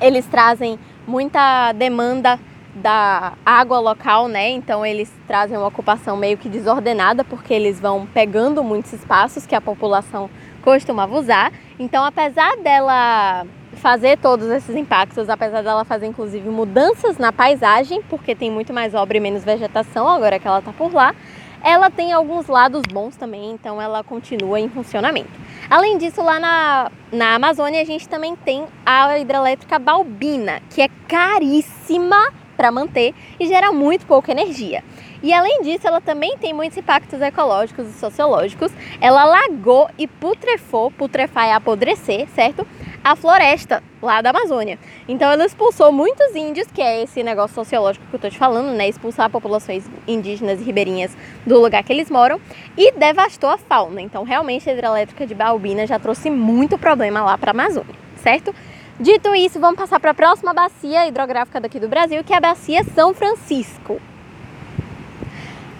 eles 0.03 0.27
trazem 0.27 0.79
muita 1.07 1.73
demanda 1.73 2.39
da 2.81 3.35
água 3.45 3.79
local, 3.79 4.29
né? 4.29 4.51
Então 4.51 4.85
eles 4.85 5.13
trazem 5.27 5.57
uma 5.57 5.67
ocupação 5.67 6.17
meio 6.17 6.37
que 6.37 6.49
desordenada, 6.49 7.23
porque 7.25 7.55
eles 7.55 7.79
vão 7.81 8.07
pegando 8.07 8.63
muitos 8.65 8.93
espaços 8.93 9.47
que 9.47 9.55
a 9.55 9.61
população 9.61 10.29
costumava 10.63 11.17
usar. 11.19 11.53
Então, 11.79 12.05
apesar 12.05 12.57
dela 12.59 13.47
fazer 13.75 14.19
todos 14.19 14.49
esses 14.49 14.75
impactos, 14.77 15.29
apesar 15.29 15.63
dela 15.63 15.85
fazer 15.85 16.07
inclusive 16.07 16.49
mudanças 16.49 17.19
na 17.19 17.33
paisagem, 17.33 18.03
porque 18.09 18.35
tem 18.35 18.51
muito 18.51 18.73
mais 18.73 18.95
obra 18.95 19.17
e 19.17 19.21
menos 19.21 19.45
vegetação 19.45 20.09
agora 20.09 20.39
que 20.39 20.47
ela 20.47 20.59
está 20.59 20.73
por 20.73 20.93
lá, 20.93 21.15
ela 21.63 21.91
tem 21.91 22.13
alguns 22.13 22.47
lados 22.47 22.83
bons 22.91 23.17
também, 23.17 23.53
então 23.53 23.81
ela 23.81 24.03
continua 24.03 24.59
em 24.59 24.69
funcionamento. 24.69 25.31
Além 25.69 25.99
disso, 25.99 26.23
lá 26.23 26.39
na, 26.41 26.91
na 27.13 27.35
Amazônia 27.35 27.81
a 27.81 27.85
gente 27.85 28.09
também 28.09 28.35
tem 28.35 28.65
a 28.85 29.19
hidrelétrica 29.19 29.79
Balbina, 29.79 30.61
que 30.71 30.81
é 30.81 30.89
caríssima 31.07 32.33
para 32.61 32.71
manter 32.71 33.15
e 33.39 33.47
gera 33.47 33.73
muito 33.73 34.05
pouca 34.05 34.31
energia. 34.31 34.85
E 35.23 35.33
além 35.33 35.63
disso, 35.63 35.89
ela 35.89 35.99
também 35.99 36.37
tem 36.37 36.53
muitos 36.53 36.77
impactos 36.77 37.19
ecológicos 37.23 37.89
e 37.89 37.93
sociológicos. 37.93 38.71
Ela 39.01 39.25
lagou 39.25 39.89
e 39.97 40.07
putrefou, 40.07 40.91
putrefar 40.91 41.47
é 41.47 41.55
apodrecer, 41.55 42.29
certo? 42.35 42.67
A 43.03 43.17
floresta 43.17 43.83
lá 44.03 44.21
da 44.21 44.29
Amazônia. 44.29 44.79
Então 45.09 45.31
ela 45.31 45.47
expulsou 45.47 45.91
muitos 45.91 46.37
índios, 46.37 46.69
que 46.71 46.83
é 46.83 47.03
esse 47.03 47.23
negócio 47.23 47.55
sociológico 47.55 48.05
que 48.11 48.17
eu 48.17 48.21
tô 48.21 48.29
te 48.29 48.37
falando, 48.37 48.77
né? 48.77 48.87
Expulsar 48.89 49.31
populações 49.31 49.85
indígenas 50.07 50.61
e 50.61 50.65
ribeirinhas 50.65 51.17
do 51.47 51.59
lugar 51.59 51.83
que 51.83 51.91
eles 51.91 52.11
moram 52.11 52.39
e 52.77 52.93
devastou 52.93 53.49
a 53.49 53.57
fauna. 53.57 54.03
Então 54.03 54.23
realmente 54.23 54.69
a 54.69 54.73
hidrelétrica 54.75 55.27
de 55.27 55.35
Balbina 55.35 55.87
já 55.87 55.99
trouxe 55.99 56.29
muito 56.29 56.77
problema 56.77 57.23
lá 57.23 57.39
para 57.39 57.53
a 57.53 57.55
Amazônia, 57.55 57.95
certo? 58.17 58.55
Dito 59.01 59.35
isso, 59.35 59.59
vamos 59.59 59.81
passar 59.81 59.99
para 59.99 60.11
a 60.11 60.15
próxima 60.15 60.53
bacia 60.53 61.09
hidrográfica 61.09 61.59
daqui 61.59 61.81
do 61.81 61.89
Brasil, 61.89 62.23
que 62.23 62.35
é 62.35 62.37
a 62.37 62.41
Bacia 62.41 62.85
São 62.85 63.15
Francisco. 63.15 63.99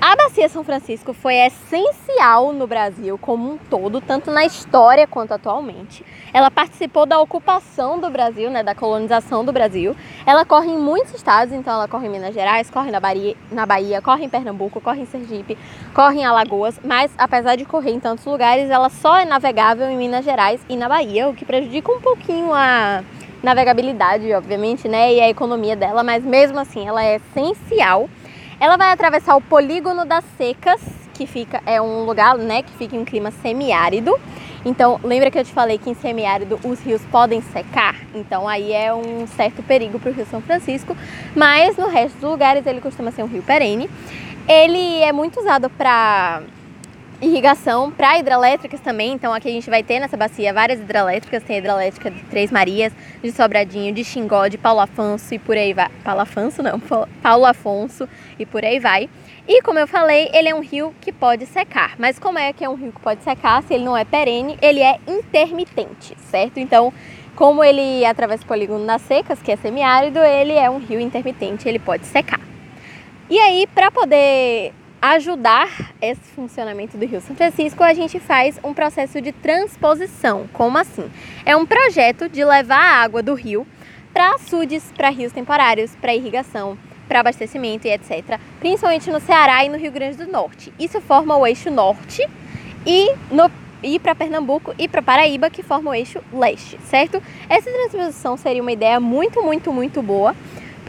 A 0.03 0.17
Bacia 0.17 0.49
São 0.49 0.65
Francisco 0.65 1.13
foi 1.13 1.35
essencial 1.35 2.55
no 2.55 2.67
Brasil 2.67 3.19
como 3.19 3.53
um 3.53 3.59
todo, 3.59 4.01
tanto 4.01 4.31
na 4.31 4.47
história 4.47 5.07
quanto 5.07 5.35
atualmente. 5.35 6.03
Ela 6.33 6.51
participou 6.51 7.05
da 7.05 7.21
ocupação 7.21 8.01
do 8.01 8.09
Brasil, 8.09 8.51
né, 8.51 8.63
da 8.63 8.75
colonização 8.75 9.45
do 9.45 9.53
Brasil. 9.53 9.95
Ela 10.25 10.47
corre 10.47 10.71
em 10.71 10.79
muitos 10.79 11.13
estados, 11.13 11.53
então 11.53 11.75
ela 11.75 11.87
corre 11.87 12.07
em 12.07 12.11
Minas 12.11 12.33
Gerais, 12.33 12.71
corre 12.71 12.91
na 12.91 12.99
Bahia, 12.99 13.37
na 13.53 13.67
Bahia 13.67 14.01
corre 14.01 14.25
em 14.25 14.29
Pernambuco, 14.31 14.81
corre 14.81 15.03
em 15.03 15.07
Sergipe, 15.07 15.59
corre 15.93 16.21
em 16.21 16.25
Alagoas, 16.25 16.81
mas 16.83 17.13
apesar 17.19 17.57
de 17.57 17.67
correr 17.67 17.91
em 17.91 18.01
tantos 18.01 18.25
lugares, 18.25 18.71
ela 18.71 18.89
só 18.89 19.19
é 19.19 19.27
navegável 19.27 19.87
em 19.91 19.99
Minas 19.99 20.25
Gerais 20.25 20.65
e 20.67 20.77
na 20.77 20.89
Bahia, 20.89 21.29
o 21.29 21.35
que 21.35 21.45
prejudica 21.45 21.93
um 21.93 22.01
pouquinho 22.01 22.55
a 22.55 23.05
navegabilidade, 23.43 24.33
obviamente, 24.33 24.89
né, 24.89 25.13
e 25.13 25.21
a 25.21 25.29
economia 25.29 25.77
dela, 25.77 26.03
mas 26.03 26.25
mesmo 26.25 26.59
assim 26.59 26.89
ela 26.89 27.05
é 27.05 27.17
essencial 27.17 28.09
ela 28.61 28.77
vai 28.77 28.93
atravessar 28.93 29.35
o 29.35 29.41
polígono 29.41 30.05
das 30.05 30.23
secas, 30.37 30.81
que 31.15 31.27
fica 31.27 31.63
é 31.65 31.81
um 31.81 32.05
lugar, 32.05 32.37
né, 32.37 32.63
que 32.63 32.73
fica 32.73 32.95
em 32.95 33.01
um 33.01 33.05
clima 33.05 33.31
semiárido. 33.31 34.15
Então, 34.65 35.01
lembra 35.03 35.31
que 35.31 35.39
eu 35.39 35.45
te 35.45 35.53
falei 35.53 35.79
que 35.79 35.89
em 35.89 35.95
semiárido 35.95 36.61
os 36.63 36.79
rios 36.81 37.01
podem 37.11 37.41
secar? 37.41 37.97
Então, 38.15 38.47
aí 38.47 38.73
é 38.73 38.93
um 38.93 39.27
certo 39.27 39.63
perigo 39.63 39.99
para 39.99 40.11
o 40.11 40.15
Rio 40.15 40.27
São 40.27 40.43
Francisco, 40.43 40.95
mas 41.35 41.79
no 41.79 41.89
resto 41.89 42.19
dos 42.19 42.31
lugares 42.31 42.67
ele 42.67 42.81
costuma 42.83 43.11
ser 43.11 43.23
um 43.23 43.27
rio 43.27 43.43
perene. 43.43 43.89
Ele 44.47 45.03
é 45.03 45.13
muito 45.13 45.41
usado 45.41 45.71
para 45.71 46.43
irrigação 47.21 47.91
para 47.91 48.19
hidrelétricas 48.19 48.81
também. 48.81 49.13
Então 49.13 49.33
aqui 49.33 49.49
a 49.49 49.53
gente 49.53 49.69
vai 49.69 49.83
ter 49.83 50.01
nessa 50.01 50.17
bacia 50.17 50.53
várias 50.53 50.81
hidrelétricas, 50.81 51.43
tem 51.43 51.57
a 51.57 51.59
hidrelétrica 51.59 52.11
de 52.11 52.21
Três 52.25 52.51
Marias, 52.51 52.93
de 53.23 53.31
Sobradinho, 53.33 53.93
de 53.93 54.03
Xingó, 54.05 54.49
de 54.49 54.57
Paulo 54.59 54.81
Afonso 54.81 55.35
e 55.35 55.39
por 55.39 55.57
aí 55.57 55.73
vai. 55.73 55.91
Paulo 56.03 56.21
Afonso 56.23 56.63
não, 56.63 56.81
Paulo 56.81 57.45
Afonso 57.45 58.09
e 58.39 58.47
por 58.47 58.65
aí 58.65 58.79
vai. 58.79 59.09
E 59.47 59.63
como 59.63 59.79
eu 59.79 59.87
falei, 59.87 60.31
ele 60.33 60.49
é 60.49 60.55
um 60.55 60.61
rio 60.61 60.95
que 61.01 61.13
pode 61.13 61.45
secar. 61.47 61.95
Mas 61.99 62.19
como 62.19 62.39
é 62.39 62.53
que 62.53 62.65
é 62.65 62.69
um 62.69 62.75
rio 62.75 62.93
que 62.93 63.01
pode 63.01 63.23
secar 63.23 63.63
se 63.63 63.75
ele 63.75 63.85
não 63.85 63.97
é 63.97 64.05
perene? 64.05 64.57
Ele 64.63 64.81
é 64.81 64.99
intermitente, 65.09 66.17
certo? 66.19 66.59
Então, 66.59 66.93
como 67.35 67.65
ele 67.65 68.05
atravessa 68.05 68.45
o 68.45 68.47
polígono 68.47 68.85
nas 68.85 69.03
secas, 69.03 69.43
que 69.43 69.51
é 69.51 69.57
semiárido, 69.57 70.21
ele 70.21 70.53
é 70.53 70.71
um 70.71 70.79
rio 70.79 71.01
intermitente, 71.01 71.69
ele 71.69 71.79
pode 71.79 72.07
secar. 72.07 72.41
E 73.29 73.39
aí, 73.39 73.67
para 73.67 73.91
poder 73.91 74.73
ajudar 75.01 75.93
esse 76.01 76.21
funcionamento 76.35 76.99
do 76.99 77.07
Rio 77.07 77.21
São 77.21 77.35
Francisco, 77.35 77.83
a 77.83 77.95
gente 77.95 78.21
faz 78.21 78.61
um 78.63 78.75
processo 78.75 79.21
de 79.21 79.33
transposição. 79.33 80.49
Como 80.53 80.77
assim? 80.77 81.11
É 81.45 81.57
um 81.57 81.65
projeto 81.65 82.29
de 82.29 82.45
levar 82.45 82.81
a 82.81 83.03
água 83.03 83.23
do 83.23 83.35
rio 83.35 83.67
para 84.13 84.35
açudes, 84.35 84.93
para 84.95 85.09
rios 85.09 85.33
temporários, 85.33 85.95
para 85.97 86.15
irrigação, 86.15 86.77
para 87.09 87.21
abastecimento 87.21 87.87
e 87.87 87.91
etc. 87.91 88.39
Principalmente 88.59 89.11
no 89.11 89.21
Ceará 89.21 89.65
e 89.65 89.69
no 89.69 89.79
Rio 89.79 89.91
Grande 89.91 90.19
do 90.19 90.31
Norte. 90.31 90.73
Isso 90.79 91.01
forma 91.01 91.37
o 91.37 91.47
eixo 91.47 91.71
norte 91.71 92.29
e 92.87 93.15
no 93.31 93.51
ir 93.83 93.99
para 94.01 94.15
Pernambuco 94.15 94.75
e 94.79 94.87
para 94.87 95.01
Paraíba, 95.01 95.49
que 95.49 95.63
forma 95.63 95.91
o 95.91 95.95
eixo 95.95 96.21
leste, 96.33 96.79
certo? 96.85 97.23
Essa 97.49 97.71
transposição 97.71 98.37
seria 98.37 98.61
uma 98.61 98.73
ideia 98.73 99.01
muito, 99.01 99.43
muito, 99.43 99.73
muito 99.73 100.03
boa 100.03 100.37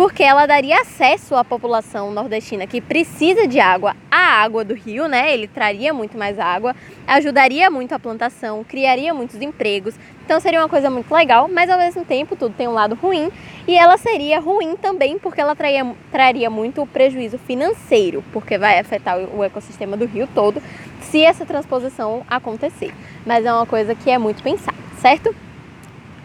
porque 0.01 0.23
ela 0.23 0.47
daria 0.47 0.81
acesso 0.81 1.35
à 1.35 1.43
população 1.43 2.11
nordestina 2.11 2.65
que 2.65 2.81
precisa 2.81 3.47
de 3.47 3.59
água 3.59 3.95
à 4.09 4.41
água 4.41 4.65
do 4.65 4.73
rio, 4.73 5.07
né? 5.07 5.31
Ele 5.31 5.47
traria 5.47 5.93
muito 5.93 6.17
mais 6.17 6.39
água, 6.39 6.75
ajudaria 7.05 7.69
muito 7.69 7.93
a 7.93 7.99
plantação, 7.99 8.63
criaria 8.63 9.13
muitos 9.13 9.39
empregos. 9.39 9.93
Então 10.25 10.39
seria 10.39 10.59
uma 10.59 10.67
coisa 10.67 10.89
muito 10.89 11.13
legal, 11.13 11.47
mas 11.47 11.69
ao 11.69 11.77
mesmo 11.77 12.03
tempo 12.03 12.35
tudo 12.35 12.55
tem 12.55 12.67
um 12.67 12.71
lado 12.71 12.95
ruim 12.95 13.31
e 13.67 13.77
ela 13.77 13.95
seria 13.95 14.39
ruim 14.39 14.75
também 14.75 15.19
porque 15.19 15.39
ela 15.39 15.55
traria, 15.55 15.85
traria 16.11 16.49
muito 16.49 16.83
prejuízo 16.87 17.37
financeiro, 17.37 18.23
porque 18.33 18.57
vai 18.57 18.79
afetar 18.79 19.19
o 19.19 19.43
ecossistema 19.43 19.95
do 19.95 20.07
rio 20.07 20.27
todo 20.33 20.63
se 20.99 21.23
essa 21.23 21.45
transposição 21.45 22.25
acontecer. 22.27 22.91
Mas 23.23 23.45
é 23.45 23.53
uma 23.53 23.67
coisa 23.67 23.93
que 23.93 24.09
é 24.09 24.17
muito 24.17 24.41
pensada, 24.41 24.77
certo? 24.99 25.35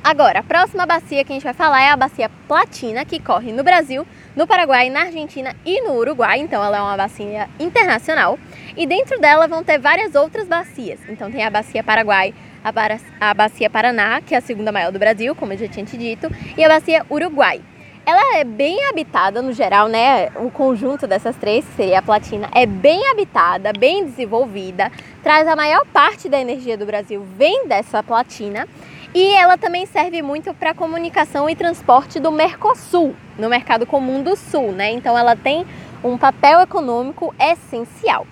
Agora, 0.09 0.39
a 0.39 0.43
próxima 0.45 0.87
bacia 0.87 1.25
que 1.25 1.33
a 1.33 1.35
gente 1.35 1.43
vai 1.43 1.53
falar 1.53 1.83
é 1.83 1.91
a 1.91 1.97
bacia 1.97 2.31
Platina, 2.47 3.05
que 3.05 3.21
corre 3.21 3.51
no 3.51 3.65
Brasil, 3.65 4.07
no 4.37 4.47
Paraguai, 4.47 4.89
na 4.89 5.01
Argentina 5.01 5.53
e 5.65 5.81
no 5.81 5.95
Uruguai. 5.95 6.39
Então, 6.39 6.63
ela 6.63 6.77
é 6.77 6.81
uma 6.81 6.97
bacia 6.97 7.49
internacional. 7.59 8.39
E 8.77 8.87
dentro 8.87 9.19
dela 9.21 9.49
vão 9.49 9.65
ter 9.65 9.81
várias 9.81 10.15
outras 10.15 10.47
bacias. 10.47 11.01
Então, 11.09 11.29
tem 11.29 11.43
a 11.43 11.51
bacia 11.51 11.83
Paraguai, 11.83 12.33
a, 12.63 13.35
bacia 13.35 13.69
Paraná, 13.69 14.21
que 14.21 14.33
é 14.33 14.39
a 14.39 14.41
segunda 14.41 14.71
maior 14.71 14.93
do 14.93 14.99
Brasil, 15.01 15.35
como 15.35 15.55
eu 15.55 15.59
já 15.59 15.67
tinha 15.67 15.85
te 15.85 15.97
dito, 15.97 16.31
e 16.57 16.65
a 16.65 16.69
bacia 16.69 17.05
Uruguai. 17.11 17.61
ela 18.07 18.39
é 18.39 18.45
bem 18.45 18.85
habitada 18.85 19.43
no 19.43 19.53
geral, 19.53 19.89
né? 19.89 20.29
O 20.37 20.53
conjunto 20.53 21.09
dessas 21.09 21.35
três, 21.35 21.65
que 21.65 21.75
seria 21.75 21.99
a 21.99 22.03
platina, 22.03 22.49
é 22.55 22.65
bem 22.65 23.09
habitada, 23.09 23.73
bem 23.77 24.05
desenvolvida, 24.05 24.89
traz 25.25 25.49
a 25.49 25.57
maior 25.57 25.85
parte 25.87 26.29
da 26.29 26.41
energia 26.41 26.79
do 26.79 26.87
Brasil 26.87 27.27
vem 27.37 27.67
dessa 27.67 28.05
platina. 28.05 28.69
E 29.15 29.35
ela 29.35 29.57
também 29.57 29.87
serve 29.87 30.21
muito 30.23 30.53
para 30.53 30.75
comunicação 30.75 31.49
e 31.49 31.57
transporte 31.57 32.21
do 32.21 32.31
Mercosul, 32.31 33.15
no 33.39 33.49
mercado 33.49 33.87
comum 33.87 34.23
do 34.23 34.37
Sul, 34.37 34.73
né? 34.73 34.91
Então 34.91 35.17
ela 35.17 35.35
tem 35.35 35.67
um 36.05 36.19
papel 36.19 36.61
econômico 36.61 37.35
essencial. 37.39 38.27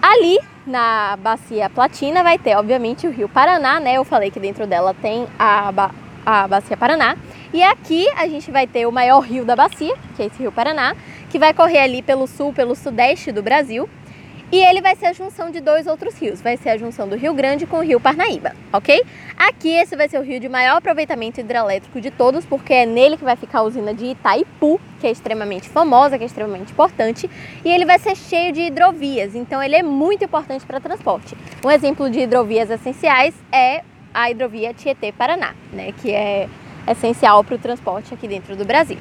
Ali 0.00 0.38
na 0.66 1.16
bacia 1.16 1.68
Platina 1.68 2.22
vai 2.22 2.38
ter, 2.38 2.56
obviamente, 2.56 3.06
o 3.06 3.10
Rio 3.10 3.28
Paraná, 3.28 3.80
né? 3.80 3.94
Eu 3.94 4.04
falei 4.04 4.30
que 4.30 4.38
dentro 4.38 4.66
dela 4.66 4.94
tem 4.94 5.26
a, 5.38 5.72
ba 5.72 5.90
a 6.24 6.46
bacia 6.46 6.76
Paraná. 6.76 7.16
E 7.52 7.62
aqui 7.62 8.06
a 8.10 8.28
gente 8.28 8.50
vai 8.50 8.66
ter 8.66 8.86
o 8.86 8.92
maior 8.92 9.20
rio 9.20 9.46
da 9.46 9.56
bacia, 9.56 9.94
que 10.14 10.22
é 10.22 10.26
esse 10.26 10.38
Rio 10.38 10.52
Paraná, 10.52 10.94
que 11.30 11.38
vai 11.38 11.54
correr 11.54 11.78
ali 11.78 12.02
pelo 12.02 12.26
sul, 12.26 12.52
pelo 12.52 12.74
sudeste 12.74 13.32
do 13.32 13.42
Brasil. 13.42 13.88
E 14.50 14.56
ele 14.56 14.80
vai 14.80 14.96
ser 14.96 15.06
a 15.06 15.12
junção 15.12 15.50
de 15.50 15.60
dois 15.60 15.86
outros 15.86 16.16
rios. 16.18 16.40
Vai 16.40 16.56
ser 16.56 16.70
a 16.70 16.78
junção 16.78 17.06
do 17.06 17.16
Rio 17.16 17.34
Grande 17.34 17.66
com 17.66 17.78
o 17.78 17.82
Rio 17.82 18.00
Parnaíba, 18.00 18.56
ok? 18.72 19.04
Aqui 19.36 19.68
esse 19.68 19.94
vai 19.94 20.08
ser 20.08 20.18
o 20.18 20.22
rio 20.22 20.40
de 20.40 20.48
maior 20.48 20.78
aproveitamento 20.78 21.38
hidrelétrico 21.38 22.00
de 22.00 22.10
todos, 22.10 22.46
porque 22.46 22.72
é 22.72 22.86
nele 22.86 23.18
que 23.18 23.24
vai 23.24 23.36
ficar 23.36 23.58
a 23.58 23.62
usina 23.62 23.92
de 23.92 24.06
Itaipu, 24.06 24.80
que 25.00 25.06
é 25.06 25.10
extremamente 25.10 25.68
famosa, 25.68 26.16
que 26.16 26.24
é 26.24 26.26
extremamente 26.26 26.72
importante. 26.72 27.30
E 27.62 27.68
ele 27.68 27.84
vai 27.84 27.98
ser 27.98 28.16
cheio 28.16 28.50
de 28.50 28.62
hidrovias, 28.62 29.34
então 29.34 29.62
ele 29.62 29.76
é 29.76 29.82
muito 29.82 30.24
importante 30.24 30.64
para 30.64 30.80
transporte. 30.80 31.36
Um 31.62 31.70
exemplo 31.70 32.08
de 32.08 32.20
hidrovias 32.20 32.70
essenciais 32.70 33.34
é 33.52 33.82
a 34.14 34.30
hidrovia 34.30 34.72
Tietê-Paraná, 34.72 35.54
né? 35.70 35.92
Que 36.00 36.12
é 36.12 36.48
essencial 36.86 37.44
para 37.44 37.54
o 37.54 37.58
transporte 37.58 38.14
aqui 38.14 38.26
dentro 38.26 38.56
do 38.56 38.64
Brasil. 38.64 38.96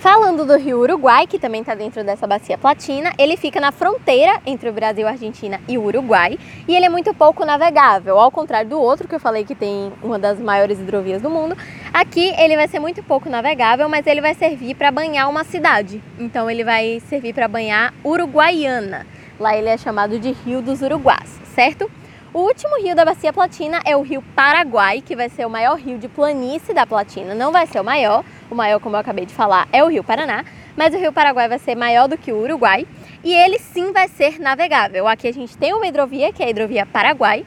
Falando 0.00 0.46
do 0.46 0.56
rio 0.56 0.80
Uruguai, 0.80 1.26
que 1.26 1.38
também 1.38 1.60
está 1.60 1.74
dentro 1.74 2.02
dessa 2.02 2.26
bacia 2.26 2.56
platina, 2.56 3.12
ele 3.18 3.36
fica 3.36 3.60
na 3.60 3.70
fronteira 3.70 4.40
entre 4.46 4.70
o 4.70 4.72
Brasil, 4.72 5.06
Argentina 5.06 5.60
e 5.68 5.76
o 5.76 5.84
Uruguai 5.84 6.38
e 6.66 6.74
ele 6.74 6.86
é 6.86 6.88
muito 6.88 7.12
pouco 7.12 7.44
navegável, 7.44 8.18
ao 8.18 8.30
contrário 8.30 8.70
do 8.70 8.80
outro 8.80 9.06
que 9.06 9.14
eu 9.14 9.20
falei 9.20 9.44
que 9.44 9.54
tem 9.54 9.92
uma 10.02 10.18
das 10.18 10.40
maiores 10.40 10.80
hidrovias 10.80 11.20
do 11.20 11.28
mundo. 11.28 11.54
Aqui 11.92 12.32
ele 12.38 12.56
vai 12.56 12.66
ser 12.66 12.78
muito 12.78 13.02
pouco 13.02 13.28
navegável, 13.28 13.90
mas 13.90 14.06
ele 14.06 14.22
vai 14.22 14.32
servir 14.32 14.74
para 14.74 14.90
banhar 14.90 15.28
uma 15.28 15.44
cidade. 15.44 16.02
Então 16.18 16.50
ele 16.50 16.64
vai 16.64 16.98
servir 17.00 17.34
para 17.34 17.46
banhar 17.46 17.92
Uruguaiana. 18.02 19.06
Lá 19.38 19.54
ele 19.54 19.68
é 19.68 19.76
chamado 19.76 20.18
de 20.18 20.32
Rio 20.32 20.62
dos 20.62 20.80
Uruguás, 20.80 21.38
certo? 21.54 21.90
O 22.32 22.42
último 22.42 22.80
rio 22.80 22.94
da 22.94 23.04
Bacia 23.04 23.32
Platina 23.32 23.80
é 23.84 23.96
o 23.96 24.02
rio 24.02 24.22
Paraguai, 24.36 25.02
que 25.02 25.16
vai 25.16 25.28
ser 25.28 25.44
o 25.44 25.50
maior 25.50 25.76
rio 25.76 25.98
de 25.98 26.06
planície 26.06 26.72
da 26.72 26.86
Platina. 26.86 27.34
Não 27.34 27.50
vai 27.50 27.66
ser 27.66 27.80
o 27.80 27.84
maior, 27.84 28.24
o 28.50 28.54
maior, 28.54 28.80
como 28.80 28.96
eu 28.96 29.00
acabei 29.00 29.24
de 29.24 29.32
falar, 29.32 29.68
é 29.72 29.82
o 29.82 29.88
rio 29.88 30.04
Paraná, 30.04 30.44
mas 30.76 30.94
o 30.94 30.98
rio 30.98 31.12
Paraguai 31.12 31.48
vai 31.48 31.58
ser 31.58 31.74
maior 31.74 32.08
do 32.08 32.18
que 32.18 32.32
o 32.32 32.42
Uruguai 32.42 32.86
e 33.22 33.32
ele 33.32 33.58
sim 33.58 33.92
vai 33.92 34.08
ser 34.08 34.38
navegável. 34.38 35.06
Aqui 35.06 35.28
a 35.28 35.32
gente 35.32 35.56
tem 35.56 35.72
uma 35.72 35.86
hidrovia, 35.86 36.32
que 36.32 36.42
é 36.42 36.46
a 36.46 36.50
hidrovia 36.50 36.86
Paraguai, 36.86 37.44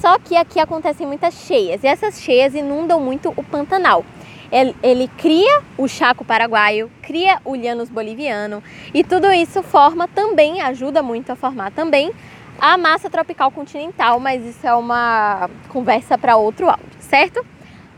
só 0.00 0.18
que 0.18 0.36
aqui 0.36 0.58
acontecem 0.58 1.06
muitas 1.06 1.34
cheias 1.34 1.84
e 1.84 1.86
essas 1.86 2.20
cheias 2.20 2.54
inundam 2.54 3.00
muito 3.00 3.32
o 3.36 3.42
Pantanal. 3.44 4.04
Ele, 4.50 4.76
ele, 4.82 5.08
cria 5.16 5.62
o 5.78 5.88
chaco 5.88 6.26
paraguaio, 6.26 6.90
cria 7.00 7.40
o 7.42 7.54
Llanos 7.54 7.88
boliviano 7.88 8.62
e 8.92 9.02
tudo 9.02 9.32
isso 9.32 9.62
forma 9.62 10.06
também, 10.06 10.60
ajuda 10.60 11.02
muito 11.02 11.32
a 11.32 11.36
formar 11.36 11.70
também 11.70 12.12
a 12.58 12.76
massa 12.76 13.08
tropical 13.08 13.50
continental, 13.50 14.20
mas 14.20 14.44
isso 14.44 14.66
é 14.66 14.74
uma 14.74 15.48
conversa 15.68 16.18
para 16.18 16.36
outro 16.36 16.68
áudio, 16.68 16.84
certo? 17.00 17.44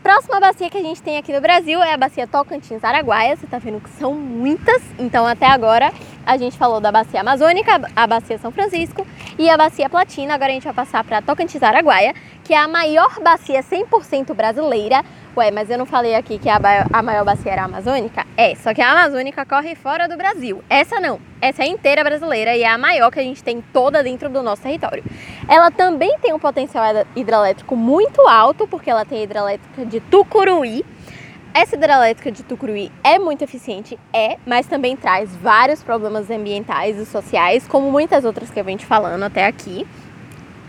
Próxima 0.05 0.39
bacia 0.39 0.69
que 0.69 0.77
a 0.77 0.83
gente 0.83 1.01
tem 1.01 1.17
aqui 1.17 1.33
no 1.33 1.41
Brasil 1.41 1.81
é 1.81 1.91
a 1.91 1.97
bacia 1.97 2.27
Tocantins-Araguaia. 2.27 3.35
Você 3.35 3.45
está 3.45 3.57
vendo 3.57 3.81
que 3.81 3.89
são 3.89 4.13
muitas. 4.13 4.79
Então, 4.99 5.25
até 5.25 5.47
agora, 5.47 5.91
a 6.23 6.37
gente 6.37 6.55
falou 6.59 6.79
da 6.79 6.91
bacia 6.91 7.21
Amazônica, 7.21 7.71
a 7.95 8.05
bacia 8.05 8.37
São 8.37 8.51
Francisco 8.51 9.03
e 9.35 9.49
a 9.49 9.57
bacia 9.57 9.89
Platina. 9.89 10.35
Agora 10.35 10.51
a 10.51 10.53
gente 10.53 10.63
vai 10.65 10.75
passar 10.75 11.03
para 11.03 11.23
Tocantins-Araguaia, 11.23 12.13
que 12.43 12.53
é 12.53 12.57
a 12.57 12.67
maior 12.67 13.19
bacia 13.19 13.63
100% 13.63 14.31
brasileira 14.35 15.03
Ué, 15.37 15.51
mas 15.51 15.69
eu 15.69 15.77
não 15.77 15.85
falei 15.85 16.15
aqui 16.15 16.39
que 16.39 16.47
a, 16.47 16.57
a 16.93 17.03
maior 17.03 17.25
bacia 17.25 17.51
era 17.51 17.63
a 17.63 17.65
amazônica? 17.65 18.25
É, 18.37 18.55
só 18.55 18.73
que 18.73 18.81
a 18.81 18.89
amazônica 18.89 19.45
corre 19.45 19.75
fora 19.75 20.07
do 20.07 20.15
Brasil. 20.15 20.63
Essa 20.69 21.01
não. 21.01 21.19
Essa 21.41 21.63
é 21.63 21.67
inteira 21.67 22.05
brasileira 22.05 22.55
e 22.55 22.63
é 22.63 22.69
a 22.69 22.77
maior 22.77 23.11
que 23.11 23.19
a 23.19 23.23
gente 23.23 23.43
tem 23.43 23.61
toda 23.73 24.01
dentro 24.01 24.29
do 24.29 24.41
nosso 24.41 24.61
território. 24.61 25.03
Ela 25.47 25.69
também 25.69 26.17
tem 26.19 26.33
um 26.33 26.39
potencial 26.39 26.83
hidrelétrico 27.15 27.75
muito 27.75 28.21
alto, 28.27 28.67
porque 28.67 28.89
ela 28.89 29.05
tem 29.05 29.19
a 29.19 29.23
hidrelétrica 29.23 29.85
de 29.85 29.99
Tucuruí. 29.99 30.83
Essa 31.53 31.75
hidrelétrica 31.75 32.31
de 32.31 32.43
Tucuruí 32.43 32.91
é 33.03 33.19
muito 33.19 33.43
eficiente, 33.43 33.97
é, 34.11 34.37
mas 34.45 34.65
também 34.67 34.97
traz 34.97 35.35
vários 35.35 35.81
problemas 35.83 36.29
ambientais 36.29 36.97
e 36.97 37.05
sociais, 37.05 37.67
como 37.67 37.91
muitas 37.91 38.25
outras 38.25 38.49
que 38.49 38.59
eu 38.59 38.63
venho 38.63 38.77
te 38.77 38.85
falando 38.85 39.23
até 39.23 39.45
aqui. 39.45 39.87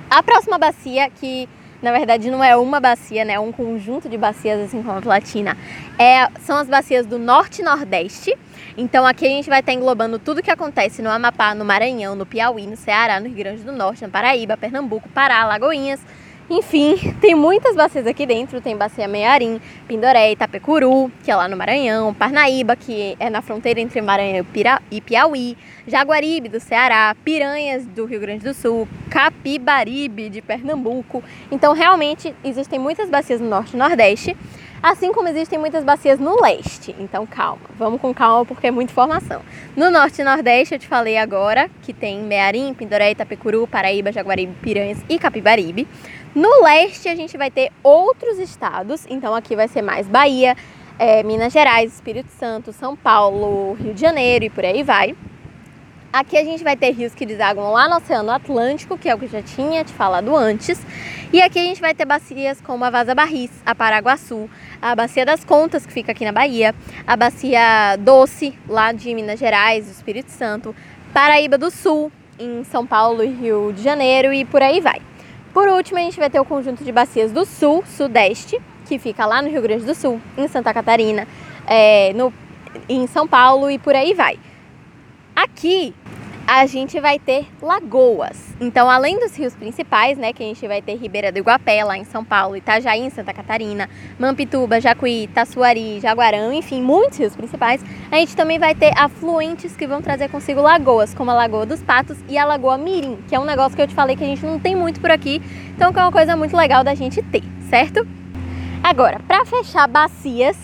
A 0.08 0.22
próxima 0.22 0.58
bacia 0.58 1.10
que 1.10 1.48
na 1.82 1.92
verdade 1.92 2.30
não 2.30 2.42
é 2.42 2.56
uma 2.56 2.80
bacia, 2.80 3.24
né? 3.24 3.34
É 3.34 3.40
um 3.40 3.52
conjunto 3.52 4.08
de 4.08 4.16
bacias, 4.16 4.60
assim 4.60 4.82
como 4.82 4.98
a 4.98 5.02
Platina. 5.02 5.56
É, 5.98 6.28
são 6.40 6.56
as 6.56 6.68
bacias 6.68 7.06
do 7.06 7.18
Norte 7.18 7.62
e 7.62 7.64
Nordeste. 7.64 8.36
Então 8.76 9.06
aqui 9.06 9.26
a 9.26 9.30
gente 9.30 9.48
vai 9.48 9.60
estar 9.60 9.72
englobando 9.72 10.18
tudo 10.18 10.42
que 10.42 10.50
acontece 10.50 11.00
no 11.00 11.10
Amapá, 11.10 11.54
no 11.54 11.64
Maranhão, 11.64 12.14
no 12.14 12.26
Piauí, 12.26 12.66
no 12.66 12.76
Ceará, 12.76 13.18
no 13.20 13.26
Rio 13.26 13.36
Grande 13.36 13.62
do 13.62 13.72
Norte, 13.72 14.02
na 14.02 14.08
Paraíba, 14.08 14.56
Pernambuco, 14.56 15.08
Pará, 15.08 15.44
Lagoinhas, 15.46 16.00
enfim, 16.48 17.14
tem 17.20 17.34
muitas 17.34 17.74
bacias 17.74 18.06
aqui 18.06 18.24
dentro. 18.26 18.60
Tem 18.60 18.76
bacia 18.76 19.08
Meiarim, 19.08 19.60
Pindoré, 19.86 20.32
Itapecuru, 20.32 21.10
que 21.22 21.30
é 21.30 21.36
lá 21.36 21.48
no 21.48 21.56
Maranhão, 21.56 22.14
Parnaíba, 22.14 22.76
que 22.76 23.16
é 23.18 23.28
na 23.28 23.42
fronteira 23.42 23.80
entre 23.80 24.00
Maranhão 24.00 24.46
e 24.90 25.00
Piauí, 25.00 25.56
Jaguaribe 25.86 26.48
do 26.48 26.60
Ceará, 26.60 27.14
Piranhas 27.24 27.84
do 27.86 28.04
Rio 28.04 28.20
Grande 28.20 28.44
do 28.44 28.54
Sul, 28.54 28.88
Capibaribe 29.10 30.28
de 30.28 30.40
Pernambuco. 30.40 31.22
Então, 31.50 31.72
realmente, 31.72 32.34
existem 32.44 32.78
muitas 32.78 33.10
bacias 33.10 33.40
no 33.40 33.48
Norte 33.48 33.74
e 33.74 33.76
Nordeste, 33.76 34.36
assim 34.82 35.12
como 35.12 35.28
existem 35.28 35.58
muitas 35.58 35.84
bacias 35.84 36.18
no 36.18 36.40
Leste. 36.40 36.94
Então, 36.98 37.26
calma, 37.26 37.62
vamos 37.78 38.00
com 38.00 38.12
calma 38.14 38.44
porque 38.44 38.66
é 38.66 38.70
muita 38.70 38.92
informação. 38.92 39.42
No 39.76 39.90
Norte 39.90 40.20
e 40.20 40.24
Nordeste, 40.24 40.74
eu 40.74 40.78
te 40.78 40.86
falei 40.86 41.16
agora 41.16 41.70
que 41.82 41.92
tem 41.92 42.20
Mearim, 42.22 42.74
Pindoré, 42.74 43.10
Itapecuru, 43.10 43.66
Paraíba, 43.66 44.12
Jaguaribe, 44.12 44.54
Piranhas 44.60 45.02
e 45.08 45.18
Capibaribe. 45.18 45.86
No 46.34 46.62
leste, 46.62 47.08
a 47.08 47.14
gente 47.14 47.36
vai 47.38 47.50
ter 47.50 47.72
outros 47.82 48.38
estados, 48.38 49.06
então 49.08 49.34
aqui 49.34 49.56
vai 49.56 49.68
ser 49.68 49.80
mais 49.80 50.06
Bahia, 50.06 50.54
é, 50.98 51.22
Minas 51.22 51.52
Gerais, 51.52 51.94
Espírito 51.94 52.30
Santo, 52.30 52.72
São 52.72 52.94
Paulo, 52.94 53.72
Rio 53.74 53.94
de 53.94 54.00
Janeiro 54.00 54.44
e 54.44 54.50
por 54.50 54.64
aí 54.64 54.82
vai. 54.82 55.16
Aqui 56.16 56.38
a 56.38 56.42
gente 56.42 56.64
vai 56.64 56.74
ter 56.74 56.92
rios 56.92 57.14
que 57.14 57.26
desaguam 57.26 57.70
lá 57.72 57.86
no 57.90 57.96
Oceano 57.96 58.30
Atlântico, 58.30 58.96
que 58.96 59.06
é 59.06 59.14
o 59.14 59.18
que 59.18 59.26
já 59.26 59.42
tinha 59.42 59.84
te 59.84 59.92
falado 59.92 60.34
antes. 60.34 60.80
E 61.30 61.42
aqui 61.42 61.58
a 61.58 61.62
gente 61.62 61.78
vai 61.78 61.94
ter 61.94 62.06
bacias 62.06 62.58
como 62.58 62.82
a 62.86 62.88
Vaza 62.88 63.14
Barris, 63.14 63.50
a 63.66 63.74
Paraguaçu, 63.74 64.48
a 64.80 64.96
Bacia 64.96 65.26
das 65.26 65.44
Contas, 65.44 65.84
que 65.84 65.92
fica 65.92 66.12
aqui 66.12 66.24
na 66.24 66.32
Bahia, 66.32 66.74
a 67.06 67.16
Bacia 67.18 67.96
Doce, 67.98 68.58
lá 68.66 68.92
de 68.92 69.14
Minas 69.14 69.38
Gerais, 69.38 69.84
do 69.84 69.90
Espírito 69.90 70.30
Santo, 70.30 70.74
Paraíba 71.12 71.58
do 71.58 71.70
Sul, 71.70 72.10
em 72.38 72.64
São 72.64 72.86
Paulo 72.86 73.22
e 73.22 73.26
Rio 73.26 73.74
de 73.76 73.82
Janeiro 73.82 74.32
e 74.32 74.46
por 74.46 74.62
aí 74.62 74.80
vai. 74.80 75.02
Por 75.52 75.68
último, 75.68 75.98
a 75.98 76.02
gente 76.02 76.18
vai 76.18 76.30
ter 76.30 76.40
o 76.40 76.46
conjunto 76.46 76.82
de 76.82 76.92
bacias 76.92 77.30
do 77.30 77.44
Sul, 77.44 77.84
Sudeste, 77.86 78.58
que 78.86 78.98
fica 78.98 79.26
lá 79.26 79.42
no 79.42 79.50
Rio 79.50 79.60
Grande 79.60 79.84
do 79.84 79.94
Sul, 79.94 80.18
em 80.38 80.48
Santa 80.48 80.72
Catarina, 80.72 81.28
é, 81.66 82.14
no, 82.14 82.32
em 82.88 83.06
São 83.06 83.28
Paulo 83.28 83.70
e 83.70 83.78
por 83.78 83.94
aí 83.94 84.14
vai. 84.14 84.38
Aqui 85.36 85.94
a 86.46 86.64
gente 86.64 87.00
vai 87.00 87.18
ter 87.18 87.48
lagoas. 87.60 88.54
Então, 88.60 88.88
além 88.88 89.18
dos 89.18 89.34
rios 89.34 89.54
principais, 89.56 90.16
né, 90.16 90.32
que 90.32 90.42
a 90.42 90.46
gente 90.46 90.66
vai 90.68 90.80
ter 90.80 90.94
Ribeira 90.94 91.32
do 91.32 91.38
Iguapé, 91.38 91.82
lá 91.82 91.98
em 91.98 92.04
São 92.04 92.24
Paulo, 92.24 92.56
Itajaí, 92.56 93.00
em 93.00 93.10
Santa 93.10 93.34
Catarina, 93.34 93.90
Mampituba, 94.16 94.80
Jacuí, 94.80 95.28
Taçuari, 95.34 95.98
Jaguarão, 95.98 96.52
enfim, 96.52 96.80
muitos 96.80 97.18
rios 97.18 97.34
principais, 97.34 97.84
a 98.12 98.16
gente 98.16 98.36
também 98.36 98.60
vai 98.60 98.76
ter 98.76 98.96
afluentes 98.96 99.74
que 99.76 99.88
vão 99.88 100.00
trazer 100.00 100.28
consigo 100.28 100.62
lagoas, 100.62 101.12
como 101.12 101.32
a 101.32 101.34
Lagoa 101.34 101.66
dos 101.66 101.82
Patos 101.82 102.16
e 102.28 102.38
a 102.38 102.44
Lagoa 102.44 102.78
Mirim, 102.78 103.18
que 103.28 103.34
é 103.34 103.40
um 103.40 103.44
negócio 103.44 103.74
que 103.74 103.82
eu 103.82 103.88
te 103.88 103.94
falei 103.94 104.14
que 104.14 104.22
a 104.22 104.28
gente 104.28 104.46
não 104.46 104.60
tem 104.60 104.76
muito 104.76 105.00
por 105.00 105.10
aqui, 105.10 105.42
então 105.74 105.92
que 105.92 105.98
é 105.98 106.02
uma 106.02 106.12
coisa 106.12 106.36
muito 106.36 106.56
legal 106.56 106.84
da 106.84 106.94
gente 106.94 107.20
ter, 107.22 107.42
certo? 107.68 108.06
Agora, 108.84 109.18
para 109.26 109.44
fechar 109.44 109.88
bacias, 109.88 110.56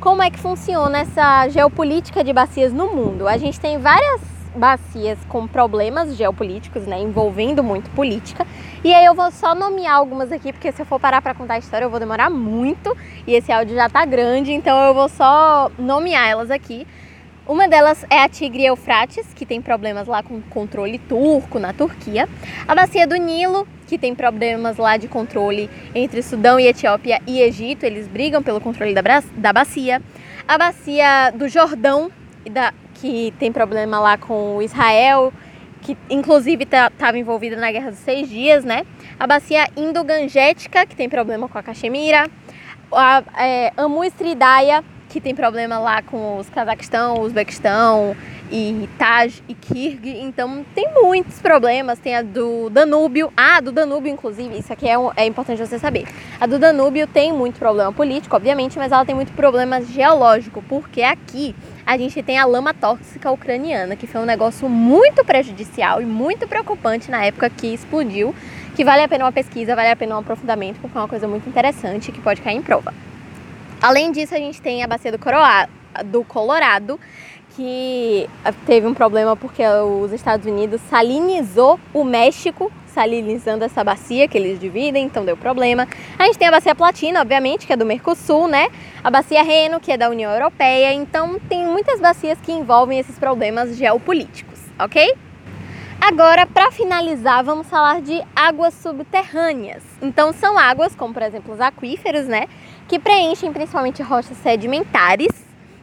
como 0.00 0.22
é 0.22 0.30
que 0.30 0.38
funciona 0.38 1.00
essa 1.00 1.48
geopolítica 1.48 2.24
de 2.24 2.32
bacias 2.32 2.72
no 2.72 2.94
mundo? 2.94 3.28
A 3.28 3.36
gente 3.36 3.60
tem 3.60 3.76
várias 3.78 4.37
bacias 4.54 5.18
com 5.28 5.46
problemas 5.46 6.16
geopolíticos, 6.16 6.86
né, 6.86 7.00
envolvendo 7.00 7.62
muito 7.62 7.90
política. 7.90 8.46
E 8.84 8.92
aí 8.92 9.04
eu 9.04 9.14
vou 9.14 9.30
só 9.30 9.54
nomear 9.54 9.96
algumas 9.96 10.30
aqui, 10.30 10.52
porque 10.52 10.70
se 10.72 10.82
eu 10.82 10.86
for 10.86 11.00
parar 11.00 11.20
para 11.20 11.34
contar 11.34 11.54
a 11.54 11.58
história 11.58 11.84
eu 11.84 11.90
vou 11.90 11.98
demorar 11.98 12.30
muito 12.30 12.96
e 13.26 13.34
esse 13.34 13.50
áudio 13.50 13.74
já 13.74 13.88
tá 13.88 14.04
grande, 14.04 14.52
então 14.52 14.78
eu 14.84 14.94
vou 14.94 15.08
só 15.08 15.70
nomear 15.78 16.28
elas 16.28 16.50
aqui. 16.50 16.86
Uma 17.46 17.66
delas 17.66 18.04
é 18.10 18.22
a 18.22 18.28
Tigre 18.28 18.66
Eufrates, 18.66 19.26
que 19.34 19.46
tem 19.46 19.62
problemas 19.62 20.06
lá 20.06 20.22
com 20.22 20.42
controle 20.42 20.98
turco 20.98 21.58
na 21.58 21.72
Turquia. 21.72 22.28
A 22.66 22.74
bacia 22.74 23.06
do 23.06 23.16
Nilo, 23.16 23.66
que 23.86 23.96
tem 23.96 24.14
problemas 24.14 24.76
lá 24.76 24.98
de 24.98 25.08
controle 25.08 25.70
entre 25.94 26.22
Sudão 26.22 26.60
e 26.60 26.66
Etiópia 26.66 27.22
e 27.26 27.40
Egito, 27.40 27.84
eles 27.84 28.06
brigam 28.06 28.42
pelo 28.42 28.60
controle 28.60 28.92
da, 28.92 29.02
da 29.34 29.52
bacia 29.52 30.02
a 30.48 30.56
bacia 30.56 31.30
do 31.34 31.46
Jordão, 31.46 32.10
que 33.00 33.32
tem 33.38 33.52
problema 33.52 33.98
lá 34.00 34.18
com 34.18 34.60
Israel, 34.60 35.32
que 35.82 35.96
inclusive 36.10 36.64
estava 36.64 36.90
tá, 36.90 37.16
envolvida 37.16 37.56
na 37.56 37.70
Guerra 37.70 37.90
dos 37.90 38.00
Seis 38.00 38.28
Dias, 38.28 38.64
né? 38.64 38.84
A 39.18 39.26
bacia 39.26 39.68
Indo-Gangetica, 39.76 40.84
que 40.86 40.96
tem 40.96 41.08
problema 41.08 41.48
com 41.48 41.58
a 41.58 41.62
Caxemira. 41.62 42.28
A 42.90 43.22
é, 43.38 43.72
Amu-Estridaya, 43.76 44.82
que 45.08 45.20
tem 45.20 45.34
problema 45.34 45.78
lá 45.78 46.02
com 46.02 46.38
os 46.38 46.48
Cazaquistão, 46.50 47.20
Uzbequistão 47.20 48.14
e 48.50 48.88
Taj 48.98 49.42
e 49.48 49.54
Kirg. 49.54 50.20
Então 50.20 50.64
tem 50.74 50.88
muitos 50.94 51.40
problemas. 51.40 51.98
Tem 51.98 52.14
a 52.14 52.22
do 52.22 52.68
Danúbio. 52.70 53.32
Ah, 53.36 53.60
do 53.60 53.72
Danúbio, 53.72 54.12
inclusive, 54.12 54.58
isso 54.58 54.72
aqui 54.72 54.88
é, 54.88 54.98
um, 54.98 55.10
é 55.16 55.26
importante 55.26 55.58
você 55.58 55.78
saber. 55.78 56.06
A 56.40 56.46
do 56.46 56.58
Danúbio 56.58 57.06
tem 57.06 57.32
muito 57.32 57.58
problema 57.58 57.92
político, 57.92 58.36
obviamente, 58.36 58.78
mas 58.78 58.92
ela 58.92 59.04
tem 59.04 59.14
muito 59.14 59.32
problema 59.32 59.80
geológico, 59.82 60.62
porque 60.68 61.02
aqui 61.02 61.54
a 61.86 61.96
gente 61.96 62.22
tem 62.22 62.38
a 62.38 62.44
lama 62.44 62.74
tóxica 62.74 63.30
ucraniana, 63.30 63.96
que 63.96 64.06
foi 64.06 64.20
um 64.20 64.26
negócio 64.26 64.68
muito 64.68 65.24
prejudicial 65.24 66.02
e 66.02 66.04
muito 66.04 66.46
preocupante 66.46 67.10
na 67.10 67.24
época 67.24 67.48
que 67.48 67.68
explodiu, 67.68 68.34
que 68.76 68.84
vale 68.84 69.02
a 69.02 69.08
pena 69.08 69.24
uma 69.24 69.32
pesquisa, 69.32 69.74
vale 69.74 69.90
a 69.90 69.96
pena 69.96 70.14
um 70.14 70.18
aprofundamento, 70.18 70.78
porque 70.80 70.96
é 70.96 71.00
uma 71.00 71.08
coisa 71.08 71.26
muito 71.26 71.48
interessante 71.48 72.12
que 72.12 72.20
pode 72.20 72.40
cair 72.42 72.56
em 72.56 72.62
prova. 72.62 72.92
Além 73.80 74.10
disso, 74.10 74.34
a 74.34 74.38
gente 74.38 74.60
tem 74.60 74.82
a 74.82 74.86
bacia 74.86 75.12
do, 75.12 75.18
do 76.06 76.24
Colorado, 76.24 76.98
que 77.54 78.28
teve 78.66 78.86
um 78.86 78.94
problema 78.94 79.36
porque 79.36 79.62
os 79.66 80.12
Estados 80.12 80.46
Unidos 80.46 80.80
salinizou 80.88 81.78
o 81.92 82.04
México, 82.04 82.72
salinizando 82.86 83.64
essa 83.64 83.82
bacia 83.84 84.26
que 84.26 84.36
eles 84.36 84.58
dividem, 84.58 85.04
então 85.04 85.24
deu 85.24 85.36
problema. 85.36 85.86
A 86.18 86.24
gente 86.26 86.38
tem 86.38 86.48
a 86.48 86.50
bacia 86.50 86.74
Platina, 86.74 87.20
obviamente, 87.20 87.66
que 87.66 87.72
é 87.72 87.76
do 87.76 87.86
Mercosul, 87.86 88.48
né? 88.48 88.68
A 89.02 89.10
bacia 89.10 89.42
Reno, 89.42 89.78
que 89.78 89.92
é 89.92 89.96
da 89.96 90.08
União 90.08 90.32
Europeia. 90.32 90.92
Então 90.92 91.38
tem 91.48 91.64
muitas 91.64 92.00
bacias 92.00 92.38
que 92.40 92.52
envolvem 92.52 92.98
esses 92.98 93.18
problemas 93.18 93.76
geopolíticos, 93.76 94.58
ok? 94.78 95.14
Agora, 96.00 96.46
para 96.46 96.70
finalizar, 96.70 97.42
vamos 97.42 97.66
falar 97.66 98.00
de 98.00 98.22
águas 98.34 98.72
subterrâneas. 98.74 99.82
Então, 100.00 100.32
são 100.32 100.56
águas, 100.56 100.94
como 100.94 101.12
por 101.12 101.22
exemplo 101.22 101.52
os 101.52 101.60
aquíferos, 101.60 102.26
né? 102.26 102.46
Que 102.88 102.98
preenchem 102.98 103.52
principalmente 103.52 104.02
rochas 104.02 104.38
sedimentares, 104.38 105.28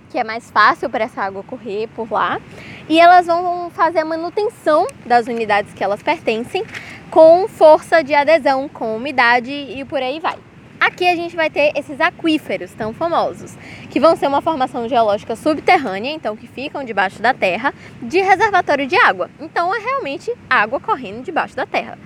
que 0.10 0.18
é 0.18 0.24
mais 0.24 0.50
fácil 0.50 0.90
para 0.90 1.04
essa 1.04 1.22
água 1.22 1.44
correr 1.44 1.88
por 1.96 2.12
lá. 2.12 2.42
E 2.90 3.00
elas 3.00 3.28
vão 3.28 3.70
fazer 3.70 4.00
a 4.00 4.06
manutenção 4.06 4.88
das 5.06 5.28
unidades 5.28 5.72
que 5.74 5.84
elas 5.84 6.02
pertencem 6.02 6.66
com 7.12 7.48
força 7.48 8.04
de 8.04 8.16
adesão, 8.16 8.68
com 8.68 8.96
umidade 8.96 9.52
e 9.52 9.86
por 9.86 10.02
aí 10.02 10.20
vai. 10.20 10.36
Aqui 10.80 11.08
a 11.08 11.16
gente 11.16 11.36
vai 11.36 11.50
ter 11.50 11.72
esses 11.76 12.02
aquíferos 12.02 12.72
tão 12.74 12.94
famosos, 12.94 13.56
que 13.90 14.00
vão 14.00 14.16
ser 14.16 14.28
uma 14.28 14.42
formação 14.42 14.90
geológica 14.90 15.36
subterrânea, 15.36 16.12
então 16.12 16.36
que 16.36 16.48
ficam 16.48 16.84
debaixo 16.84 17.22
da 17.22 17.34
terra, 17.34 17.74
de 18.02 18.20
reservatório 18.20 18.86
de 18.88 18.96
água. 18.96 19.30
Então 19.40 19.74
é 19.74 19.80
realmente 19.80 20.34
água 20.50 20.80
correndo 20.80 21.24
debaixo 21.24 21.56
da 21.56 21.66
terra. 21.66 21.98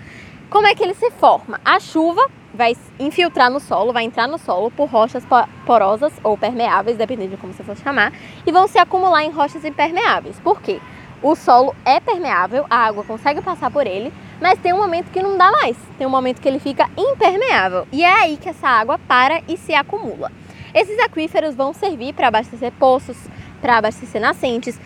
Como 0.49 0.67
é 0.67 0.75
que 0.75 0.83
ele 0.83 0.93
se 0.93 1.09
forma? 1.11 1.59
A 1.63 1.79
chuva 1.79 2.29
vai 2.53 2.75
infiltrar 2.99 3.49
no 3.49 3.59
solo, 3.59 3.93
vai 3.93 4.03
entrar 4.03 4.27
no 4.27 4.37
solo 4.37 4.71
por 4.71 4.89
rochas 4.89 5.23
porosas 5.65 6.13
ou 6.23 6.37
permeáveis, 6.37 6.97
dependendo 6.97 7.31
de 7.31 7.37
como 7.37 7.53
você 7.53 7.63
for 7.63 7.77
chamar, 7.77 8.11
e 8.45 8.51
vão 8.51 8.67
se 8.67 8.77
acumular 8.77 9.23
em 9.23 9.29
rochas 9.29 9.63
impermeáveis. 9.63 10.39
Por 10.39 10.61
quê? 10.61 10.79
O 11.21 11.35
solo 11.35 11.75
é 11.83 11.99
permeável, 11.99 12.65
a 12.69 12.77
água 12.77 13.03
consegue 13.03 13.41
passar 13.41 13.69
por 13.69 13.85
ele, 13.85 14.13
mas 14.39 14.57
tem 14.59 14.71
um 14.71 14.77
momento 14.77 15.11
que 15.11 15.21
não 15.21 15.37
dá 15.37 15.51
mais. 15.51 15.75
Tem 15.97 16.07
um 16.07 16.09
momento 16.09 16.39
que 16.39 16.47
ele 16.47 16.59
fica 16.59 16.89
impermeável. 16.97 17.85
E 17.91 18.03
é 18.03 18.13
aí 18.21 18.37
que 18.37 18.47
essa 18.47 18.67
água 18.67 18.97
para 18.97 19.41
e 19.47 19.57
se 19.57 19.73
acumula. 19.73 20.31
Esses 20.73 20.97
aquíferos 20.99 21.55
vão 21.55 21.73
servir 21.73 22.13
para 22.13 22.29
abastecer 22.29 22.71
poços, 22.71 23.17
para 23.61 23.77
abastecer 23.77 24.21
nascentes. 24.21 24.79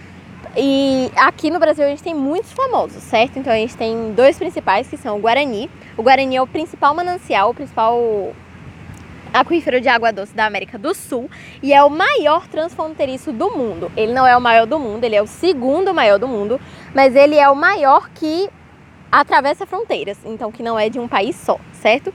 E 0.58 1.12
aqui 1.16 1.52
no 1.52 1.60
Brasil 1.60 1.86
a 1.86 1.90
gente 1.90 2.02
tem 2.02 2.16
muitos 2.16 2.52
famosos, 2.52 3.04
certo? 3.04 3.38
Então 3.38 3.54
a 3.54 3.58
gente 3.58 3.78
tem 3.78 4.14
dois 4.14 4.38
principais 4.38 4.88
que 4.88 4.98
são 4.98 5.18
o 5.18 5.20
Guarani. 5.20 5.70
O 5.98 6.04
Guarani 6.04 6.36
é 6.36 6.42
o 6.42 6.48
principal 6.48 6.96
manancial, 6.96 7.52
o 7.52 7.54
principal 7.54 8.34
aquífero 9.34 9.82
de 9.82 9.90
água 9.90 10.14
doce 10.14 10.34
da 10.36 10.46
América 10.46 10.78
do 10.78 10.94
Sul 10.94 11.30
e 11.62 11.74
é 11.74 11.84
o 11.84 11.90
maior 11.90 12.48
transfronteiriço 12.48 13.32
do 13.32 13.50
mundo. 13.52 13.92
Ele 13.98 14.14
não 14.14 14.26
é 14.26 14.38
o 14.38 14.42
maior 14.42 14.66
do 14.66 14.80
mundo, 14.80 15.04
ele 15.04 15.16
é 15.16 15.22
o 15.22 15.28
segundo 15.28 15.94
maior 15.94 16.20
do 16.20 16.28
mundo, 16.28 16.62
mas 16.94 17.16
ele 17.16 17.36
é 17.36 17.50
o 17.50 17.56
maior 17.56 18.10
que 18.10 18.50
atravessa 19.12 19.66
fronteiras, 19.66 20.18
então 20.26 20.52
que 20.52 20.64
não 20.64 20.78
é 20.78 20.90
de 20.90 21.00
um 21.00 21.08
país 21.08 21.36
só, 21.36 21.60
certo? 21.74 22.14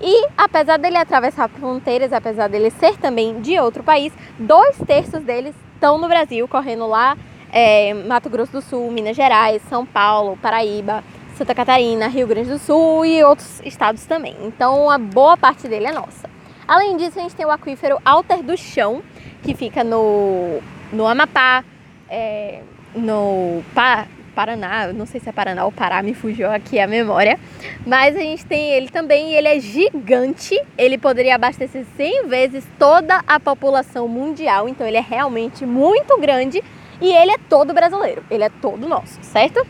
E 0.00 0.26
apesar 0.36 0.78
dele 0.78 0.96
atravessar 0.96 1.48
fronteiras, 1.48 2.12
apesar 2.12 2.48
dele 2.48 2.70
ser 2.70 2.98
também 2.98 3.40
de 3.40 3.58
outro 3.58 3.82
país, 3.82 4.12
dois 4.38 4.76
terços 4.86 5.22
deles 5.22 5.54
estão 5.74 5.96
no 5.98 6.08
Brasil, 6.08 6.46
correndo 6.48 6.86
lá 6.86 7.16
é, 7.52 7.94
Mato 7.94 8.28
Grosso 8.28 8.52
do 8.52 8.60
Sul, 8.60 8.90
Minas 8.90 9.16
Gerais, 9.16 9.62
São 9.68 9.86
Paulo, 9.86 10.36
Paraíba, 10.42 11.04
Santa 11.36 11.54
Catarina, 11.54 12.06
Rio 12.06 12.26
Grande 12.26 12.50
do 12.50 12.58
Sul 12.58 13.04
e 13.04 13.22
outros 13.24 13.60
estados 13.64 14.04
também. 14.06 14.36
Então 14.42 14.90
a 14.90 14.98
boa 14.98 15.36
parte 15.36 15.66
dele 15.68 15.86
é 15.86 15.92
nossa. 15.92 16.30
Além 16.66 16.96
disso, 16.96 17.18
a 17.18 17.22
gente 17.22 17.34
tem 17.34 17.44
o 17.44 17.50
aquífero 17.50 17.98
Alter 18.04 18.42
do 18.42 18.56
Chão, 18.56 19.02
que 19.42 19.54
fica 19.54 19.84
no, 19.84 20.60
no 20.92 21.06
Amapá, 21.06 21.64
é, 22.08 22.60
no 22.94 23.62
pa, 23.74 24.06
Paraná, 24.34 24.92
não 24.92 25.06
sei 25.06 25.20
se 25.20 25.28
é 25.28 25.32
Paraná 25.32 25.64
ou 25.64 25.72
Pará, 25.72 26.02
me 26.02 26.12
fugiu 26.12 26.50
aqui 26.50 26.80
a 26.80 26.86
memória. 26.86 27.38
Mas 27.86 28.16
a 28.16 28.20
gente 28.20 28.44
tem 28.44 28.72
ele 28.72 28.88
também 28.88 29.32
ele 29.32 29.48
é 29.48 29.60
gigante. 29.60 30.60
Ele 30.76 30.98
poderia 30.98 31.36
abastecer 31.36 31.84
100 31.96 32.28
vezes 32.28 32.66
toda 32.78 33.22
a 33.26 33.38
população 33.38 34.08
mundial. 34.08 34.68
Então 34.68 34.86
ele 34.86 34.96
é 34.96 35.04
realmente 35.06 35.64
muito 35.64 36.18
grande 36.18 36.62
e 37.00 37.12
ele 37.12 37.32
é 37.32 37.38
todo 37.48 37.72
brasileiro. 37.72 38.24
Ele 38.30 38.44
é 38.44 38.48
todo 38.48 38.88
nosso, 38.88 39.18
certo? 39.22 39.64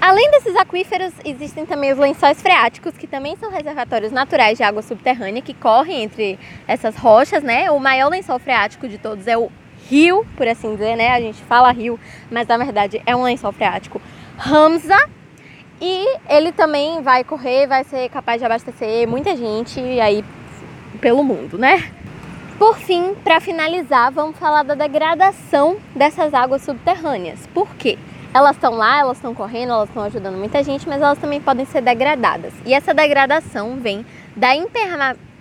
Além 0.00 0.30
desses 0.30 0.54
aquíferos, 0.56 1.12
existem 1.24 1.64
também 1.64 1.92
os 1.92 1.98
lençóis 1.98 2.40
freáticos, 2.40 2.96
que 2.96 3.06
também 3.06 3.36
são 3.36 3.50
reservatórios 3.50 4.12
naturais 4.12 4.58
de 4.58 4.62
água 4.62 4.82
subterrânea 4.82 5.40
que 5.40 5.54
correm 5.54 6.02
entre 6.02 6.38
essas 6.66 6.96
rochas, 6.96 7.42
né? 7.42 7.70
O 7.70 7.78
maior 7.78 8.10
lençol 8.10 8.38
freático 8.38 8.88
de 8.88 8.98
todos 8.98 9.26
é 9.26 9.36
o 9.36 9.50
rio, 9.88 10.26
por 10.36 10.46
assim 10.48 10.72
dizer, 10.72 10.96
né? 10.96 11.10
A 11.10 11.20
gente 11.20 11.42
fala 11.44 11.70
rio, 11.72 11.98
mas 12.30 12.46
na 12.46 12.56
verdade 12.56 13.02
é 13.06 13.14
um 13.14 13.22
lençol 13.22 13.52
freático 13.52 14.00
Ramsa. 14.36 14.98
E 15.80 16.18
ele 16.28 16.52
também 16.52 17.02
vai 17.02 17.24
correr, 17.24 17.66
vai 17.66 17.84
ser 17.84 18.08
capaz 18.08 18.40
de 18.40 18.46
abastecer 18.46 19.08
muita 19.08 19.36
gente 19.36 19.80
aí 20.00 20.24
pelo 21.00 21.22
mundo, 21.22 21.58
né? 21.58 21.90
Por 22.58 22.78
fim, 22.78 23.14
para 23.24 23.40
finalizar, 23.40 24.12
vamos 24.12 24.38
falar 24.38 24.62
da 24.62 24.74
degradação 24.74 25.76
dessas 25.94 26.32
águas 26.32 26.62
subterrâneas. 26.62 27.46
Por 27.52 27.74
quê? 27.74 27.98
Elas 28.34 28.56
estão 28.56 28.74
lá, 28.74 28.98
elas 28.98 29.16
estão 29.16 29.32
correndo, 29.32 29.72
elas 29.74 29.88
estão 29.88 30.02
ajudando 30.02 30.36
muita 30.36 30.60
gente, 30.64 30.88
mas 30.88 31.00
elas 31.00 31.18
também 31.18 31.40
podem 31.40 31.64
ser 31.64 31.80
degradadas. 31.80 32.52
E 32.66 32.74
essa 32.74 32.92
degradação 32.92 33.76
vem 33.76 34.04
da 34.34 34.48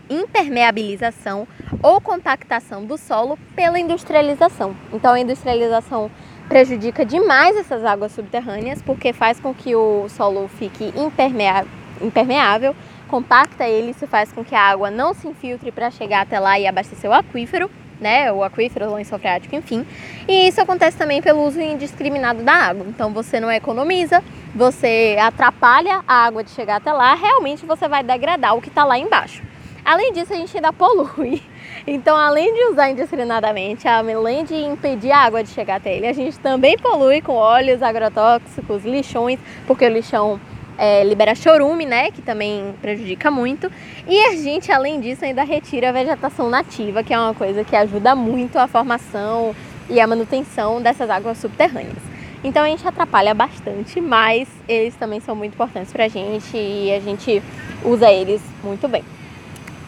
impermeabilização 0.08 1.48
ou 1.82 2.00
compactação 2.00 2.86
do 2.86 2.96
solo 2.96 3.36
pela 3.56 3.80
industrialização. 3.80 4.76
Então 4.94 5.14
a 5.14 5.20
industrialização 5.20 6.12
prejudica 6.48 7.04
demais 7.04 7.58
essas 7.58 7.84
águas 7.84 8.12
subterrâneas 8.12 8.80
porque 8.84 9.12
faz 9.12 9.40
com 9.40 9.56
que 9.56 9.76
o 9.76 10.08
solo 10.08 10.48
fique 10.48 10.94
impermeável, 12.00 12.76
compacta 13.08 13.68
ele, 13.68 13.90
isso 13.90 14.06
faz 14.06 14.32
com 14.32 14.46
que 14.46 14.54
a 14.54 14.62
água 14.62 14.92
não 14.92 15.16
se 15.16 15.28
infiltre 15.28 15.72
para 15.72 15.90
chegar 15.90 16.22
até 16.22 16.40
lá 16.40 16.60
e 16.60 16.68
abastecer 16.68 17.10
o 17.10 17.14
aquífero, 17.14 17.72
né, 18.00 18.32
o 18.32 18.44
aquífero, 18.44 18.90
o 18.90 18.96
lençol 18.96 19.20
freático, 19.20 19.56
enfim. 19.56 19.86
E 20.28 20.48
isso 20.48 20.62
acontece 20.62 20.98
também 20.98 21.22
pelo 21.22 21.46
uso 21.46 21.60
indiscriminado 21.60 22.44
da 22.44 22.54
água. 22.54 22.86
Então 22.88 23.12
você 23.12 23.40
não 23.40 23.52
economiza, 23.52 24.24
você 24.54 25.18
atrapalha 25.20 26.04
a 26.08 26.26
água 26.26 26.44
de 26.44 26.52
chegar 26.52 26.78
até 26.78 26.92
lá, 26.92 27.16
realmente 27.16 27.66
você 27.66 27.88
vai 27.88 28.04
degradar 28.04 28.56
o 28.56 28.62
que 28.62 28.70
está 28.70 28.84
lá 28.84 28.98
embaixo. 28.98 29.42
Além 29.86 30.14
disso, 30.14 30.34
a 30.34 30.36
gente 30.36 30.56
ainda 30.56 30.72
polui. 30.72 31.42
Então, 31.86 32.16
além 32.16 32.54
de 32.54 32.72
usar 32.72 32.92
indiscriminadamente, 32.92 33.90
além 33.90 34.46
de 34.46 34.56
impedir 34.56 35.12
a 35.12 35.20
água 35.20 35.44
de 35.44 35.50
chegar 35.50 35.76
até 35.76 35.94
ele, 35.94 36.08
a 36.08 36.14
gente 36.14 36.40
também 36.40 36.78
polui 36.78 37.20
com 37.20 37.34
óleos 37.34 37.84
agrotóxicos, 37.84 38.86
lixões, 38.86 39.38
porque 39.68 39.86
o 39.86 39.90
lixão 39.90 40.40
é, 40.78 41.04
libera 41.04 41.36
chorume, 41.36 41.86
né, 41.86 42.12
que 42.12 42.22
também 42.22 42.74
prejudica 42.82 43.30
muito. 43.30 43.72
E 44.08 44.20
a 44.26 44.36
gente, 44.36 44.72
além 44.72 45.00
disso, 45.00 45.26
ainda 45.26 45.44
retira 45.44 45.90
a 45.90 45.92
vegetação 45.92 46.50
nativa, 46.50 47.04
que 47.04 47.14
é 47.14 47.20
uma 47.20 47.34
coisa 47.34 47.64
que 47.64 47.76
ajuda 47.76 48.16
muito 48.16 48.58
a 48.58 48.68
formação 48.68 49.56
e 49.90 50.00
a 50.00 50.08
manutenção 50.08 50.82
dessas 50.82 51.10
águas 51.10 51.38
subterrâneas. 51.38 52.14
Então 52.44 52.64
a 52.64 52.68
gente 52.68 52.86
atrapalha 52.86 53.34
bastante, 53.34 54.02
mas 54.02 54.50
eles 54.68 54.96
também 54.96 55.20
são 55.22 55.36
muito 55.36 55.54
importantes 55.54 55.94
para 55.94 56.06
a 56.06 56.08
gente 56.10 56.58
e 56.58 56.94
a 56.94 57.00
gente 57.00 57.42
usa 57.86 58.12
eles 58.12 58.42
muito 58.64 58.88
bem. 58.88 59.04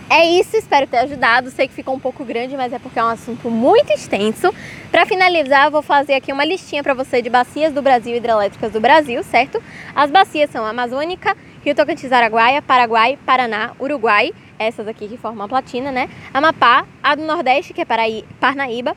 É 0.09 0.23
isso, 0.23 0.55
espero 0.55 0.85
ter 0.85 0.97
ajudado. 0.99 1.49
Sei 1.49 1.67
que 1.67 1.73
ficou 1.73 1.95
um 1.95 1.99
pouco 1.99 2.23
grande, 2.23 2.55
mas 2.55 2.71
é 2.71 2.77
porque 2.77 2.99
é 2.99 3.03
um 3.03 3.07
assunto 3.07 3.49
muito 3.49 3.91
extenso. 3.91 4.53
Para 4.91 5.05
finalizar, 5.05 5.71
vou 5.71 5.81
fazer 5.81 6.13
aqui 6.13 6.31
uma 6.31 6.45
listinha 6.45 6.83
para 6.83 6.93
você 6.93 7.21
de 7.21 7.29
bacias 7.29 7.73
do 7.73 7.81
Brasil 7.81 8.15
hidrelétricas 8.15 8.71
do 8.71 8.79
Brasil, 8.79 9.23
certo? 9.23 9.61
As 9.95 10.11
bacias 10.11 10.51
são 10.51 10.63
Amazônica, 10.63 11.35
Rio 11.63 11.73
Tocantins, 11.73 12.11
Araguaia, 12.11 12.61
Paraguai, 12.61 13.17
Paraná, 13.25 13.71
Uruguai, 13.79 14.31
essas 14.59 14.87
aqui 14.87 15.07
que 15.07 15.17
formam 15.17 15.45
a 15.45 15.49
platina, 15.49 15.91
né? 15.91 16.07
Amapá, 16.31 16.85
a 17.01 17.15
do 17.15 17.23
Nordeste, 17.23 17.73
que 17.73 17.81
é 17.81 17.85
Paraí, 17.85 18.23
Parnaíba, 18.39 18.95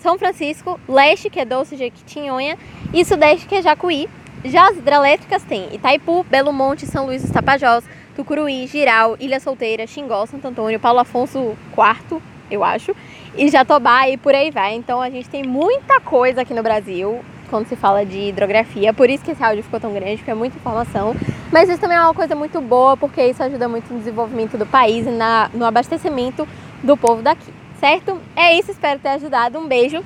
São 0.00 0.18
Francisco, 0.18 0.78
leste, 0.88 1.30
que 1.30 1.38
é 1.38 1.44
Doce 1.44 1.76
Jequitinhonha, 1.76 2.58
e 2.92 3.04
sudeste, 3.04 3.46
que 3.46 3.54
é 3.54 3.62
Jacuí. 3.62 4.08
Já 4.44 4.68
as 4.68 4.76
hidrelétricas 4.76 5.42
tem 5.44 5.74
Itaipu, 5.74 6.24
Belo 6.24 6.52
Monte, 6.52 6.86
São 6.86 7.06
Luís 7.06 7.22
dos 7.22 7.30
Tapajós, 7.30 7.84
Tucuruí, 8.18 8.66
Giral, 8.66 9.16
Ilha 9.20 9.38
Solteira, 9.38 9.86
Xingó, 9.86 10.26
Santo 10.26 10.48
Antônio, 10.48 10.80
Paulo 10.80 10.98
Afonso 10.98 11.56
IV, 11.72 12.20
eu 12.50 12.64
acho, 12.64 12.92
e 13.36 13.48
Jatobá 13.48 14.08
e 14.08 14.16
por 14.16 14.34
aí 14.34 14.50
vai. 14.50 14.74
Então 14.74 15.00
a 15.00 15.08
gente 15.08 15.28
tem 15.28 15.44
muita 15.44 16.00
coisa 16.00 16.40
aqui 16.40 16.52
no 16.52 16.60
Brasil 16.60 17.20
quando 17.48 17.68
se 17.68 17.76
fala 17.76 18.04
de 18.04 18.18
hidrografia, 18.30 18.92
por 18.92 19.08
isso 19.08 19.24
que 19.24 19.30
esse 19.30 19.42
áudio 19.42 19.62
ficou 19.62 19.78
tão 19.78 19.94
grande, 19.94 20.16
porque 20.16 20.32
é 20.32 20.34
muita 20.34 20.56
informação. 20.56 21.14
Mas 21.52 21.68
isso 21.68 21.80
também 21.80 21.96
é 21.96 22.00
uma 22.00 22.12
coisa 22.12 22.34
muito 22.34 22.60
boa, 22.60 22.96
porque 22.96 23.22
isso 23.24 23.40
ajuda 23.40 23.68
muito 23.68 23.88
no 23.92 24.00
desenvolvimento 24.00 24.58
do 24.58 24.66
país 24.66 25.06
e 25.06 25.10
na, 25.10 25.48
no 25.54 25.64
abastecimento 25.64 26.46
do 26.82 26.96
povo 26.96 27.22
daqui, 27.22 27.54
certo? 27.78 28.20
É 28.34 28.58
isso, 28.58 28.72
espero 28.72 28.98
ter 28.98 29.10
ajudado. 29.10 29.60
Um 29.60 29.68
beijo, 29.68 30.04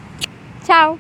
tchau! 0.67 0.99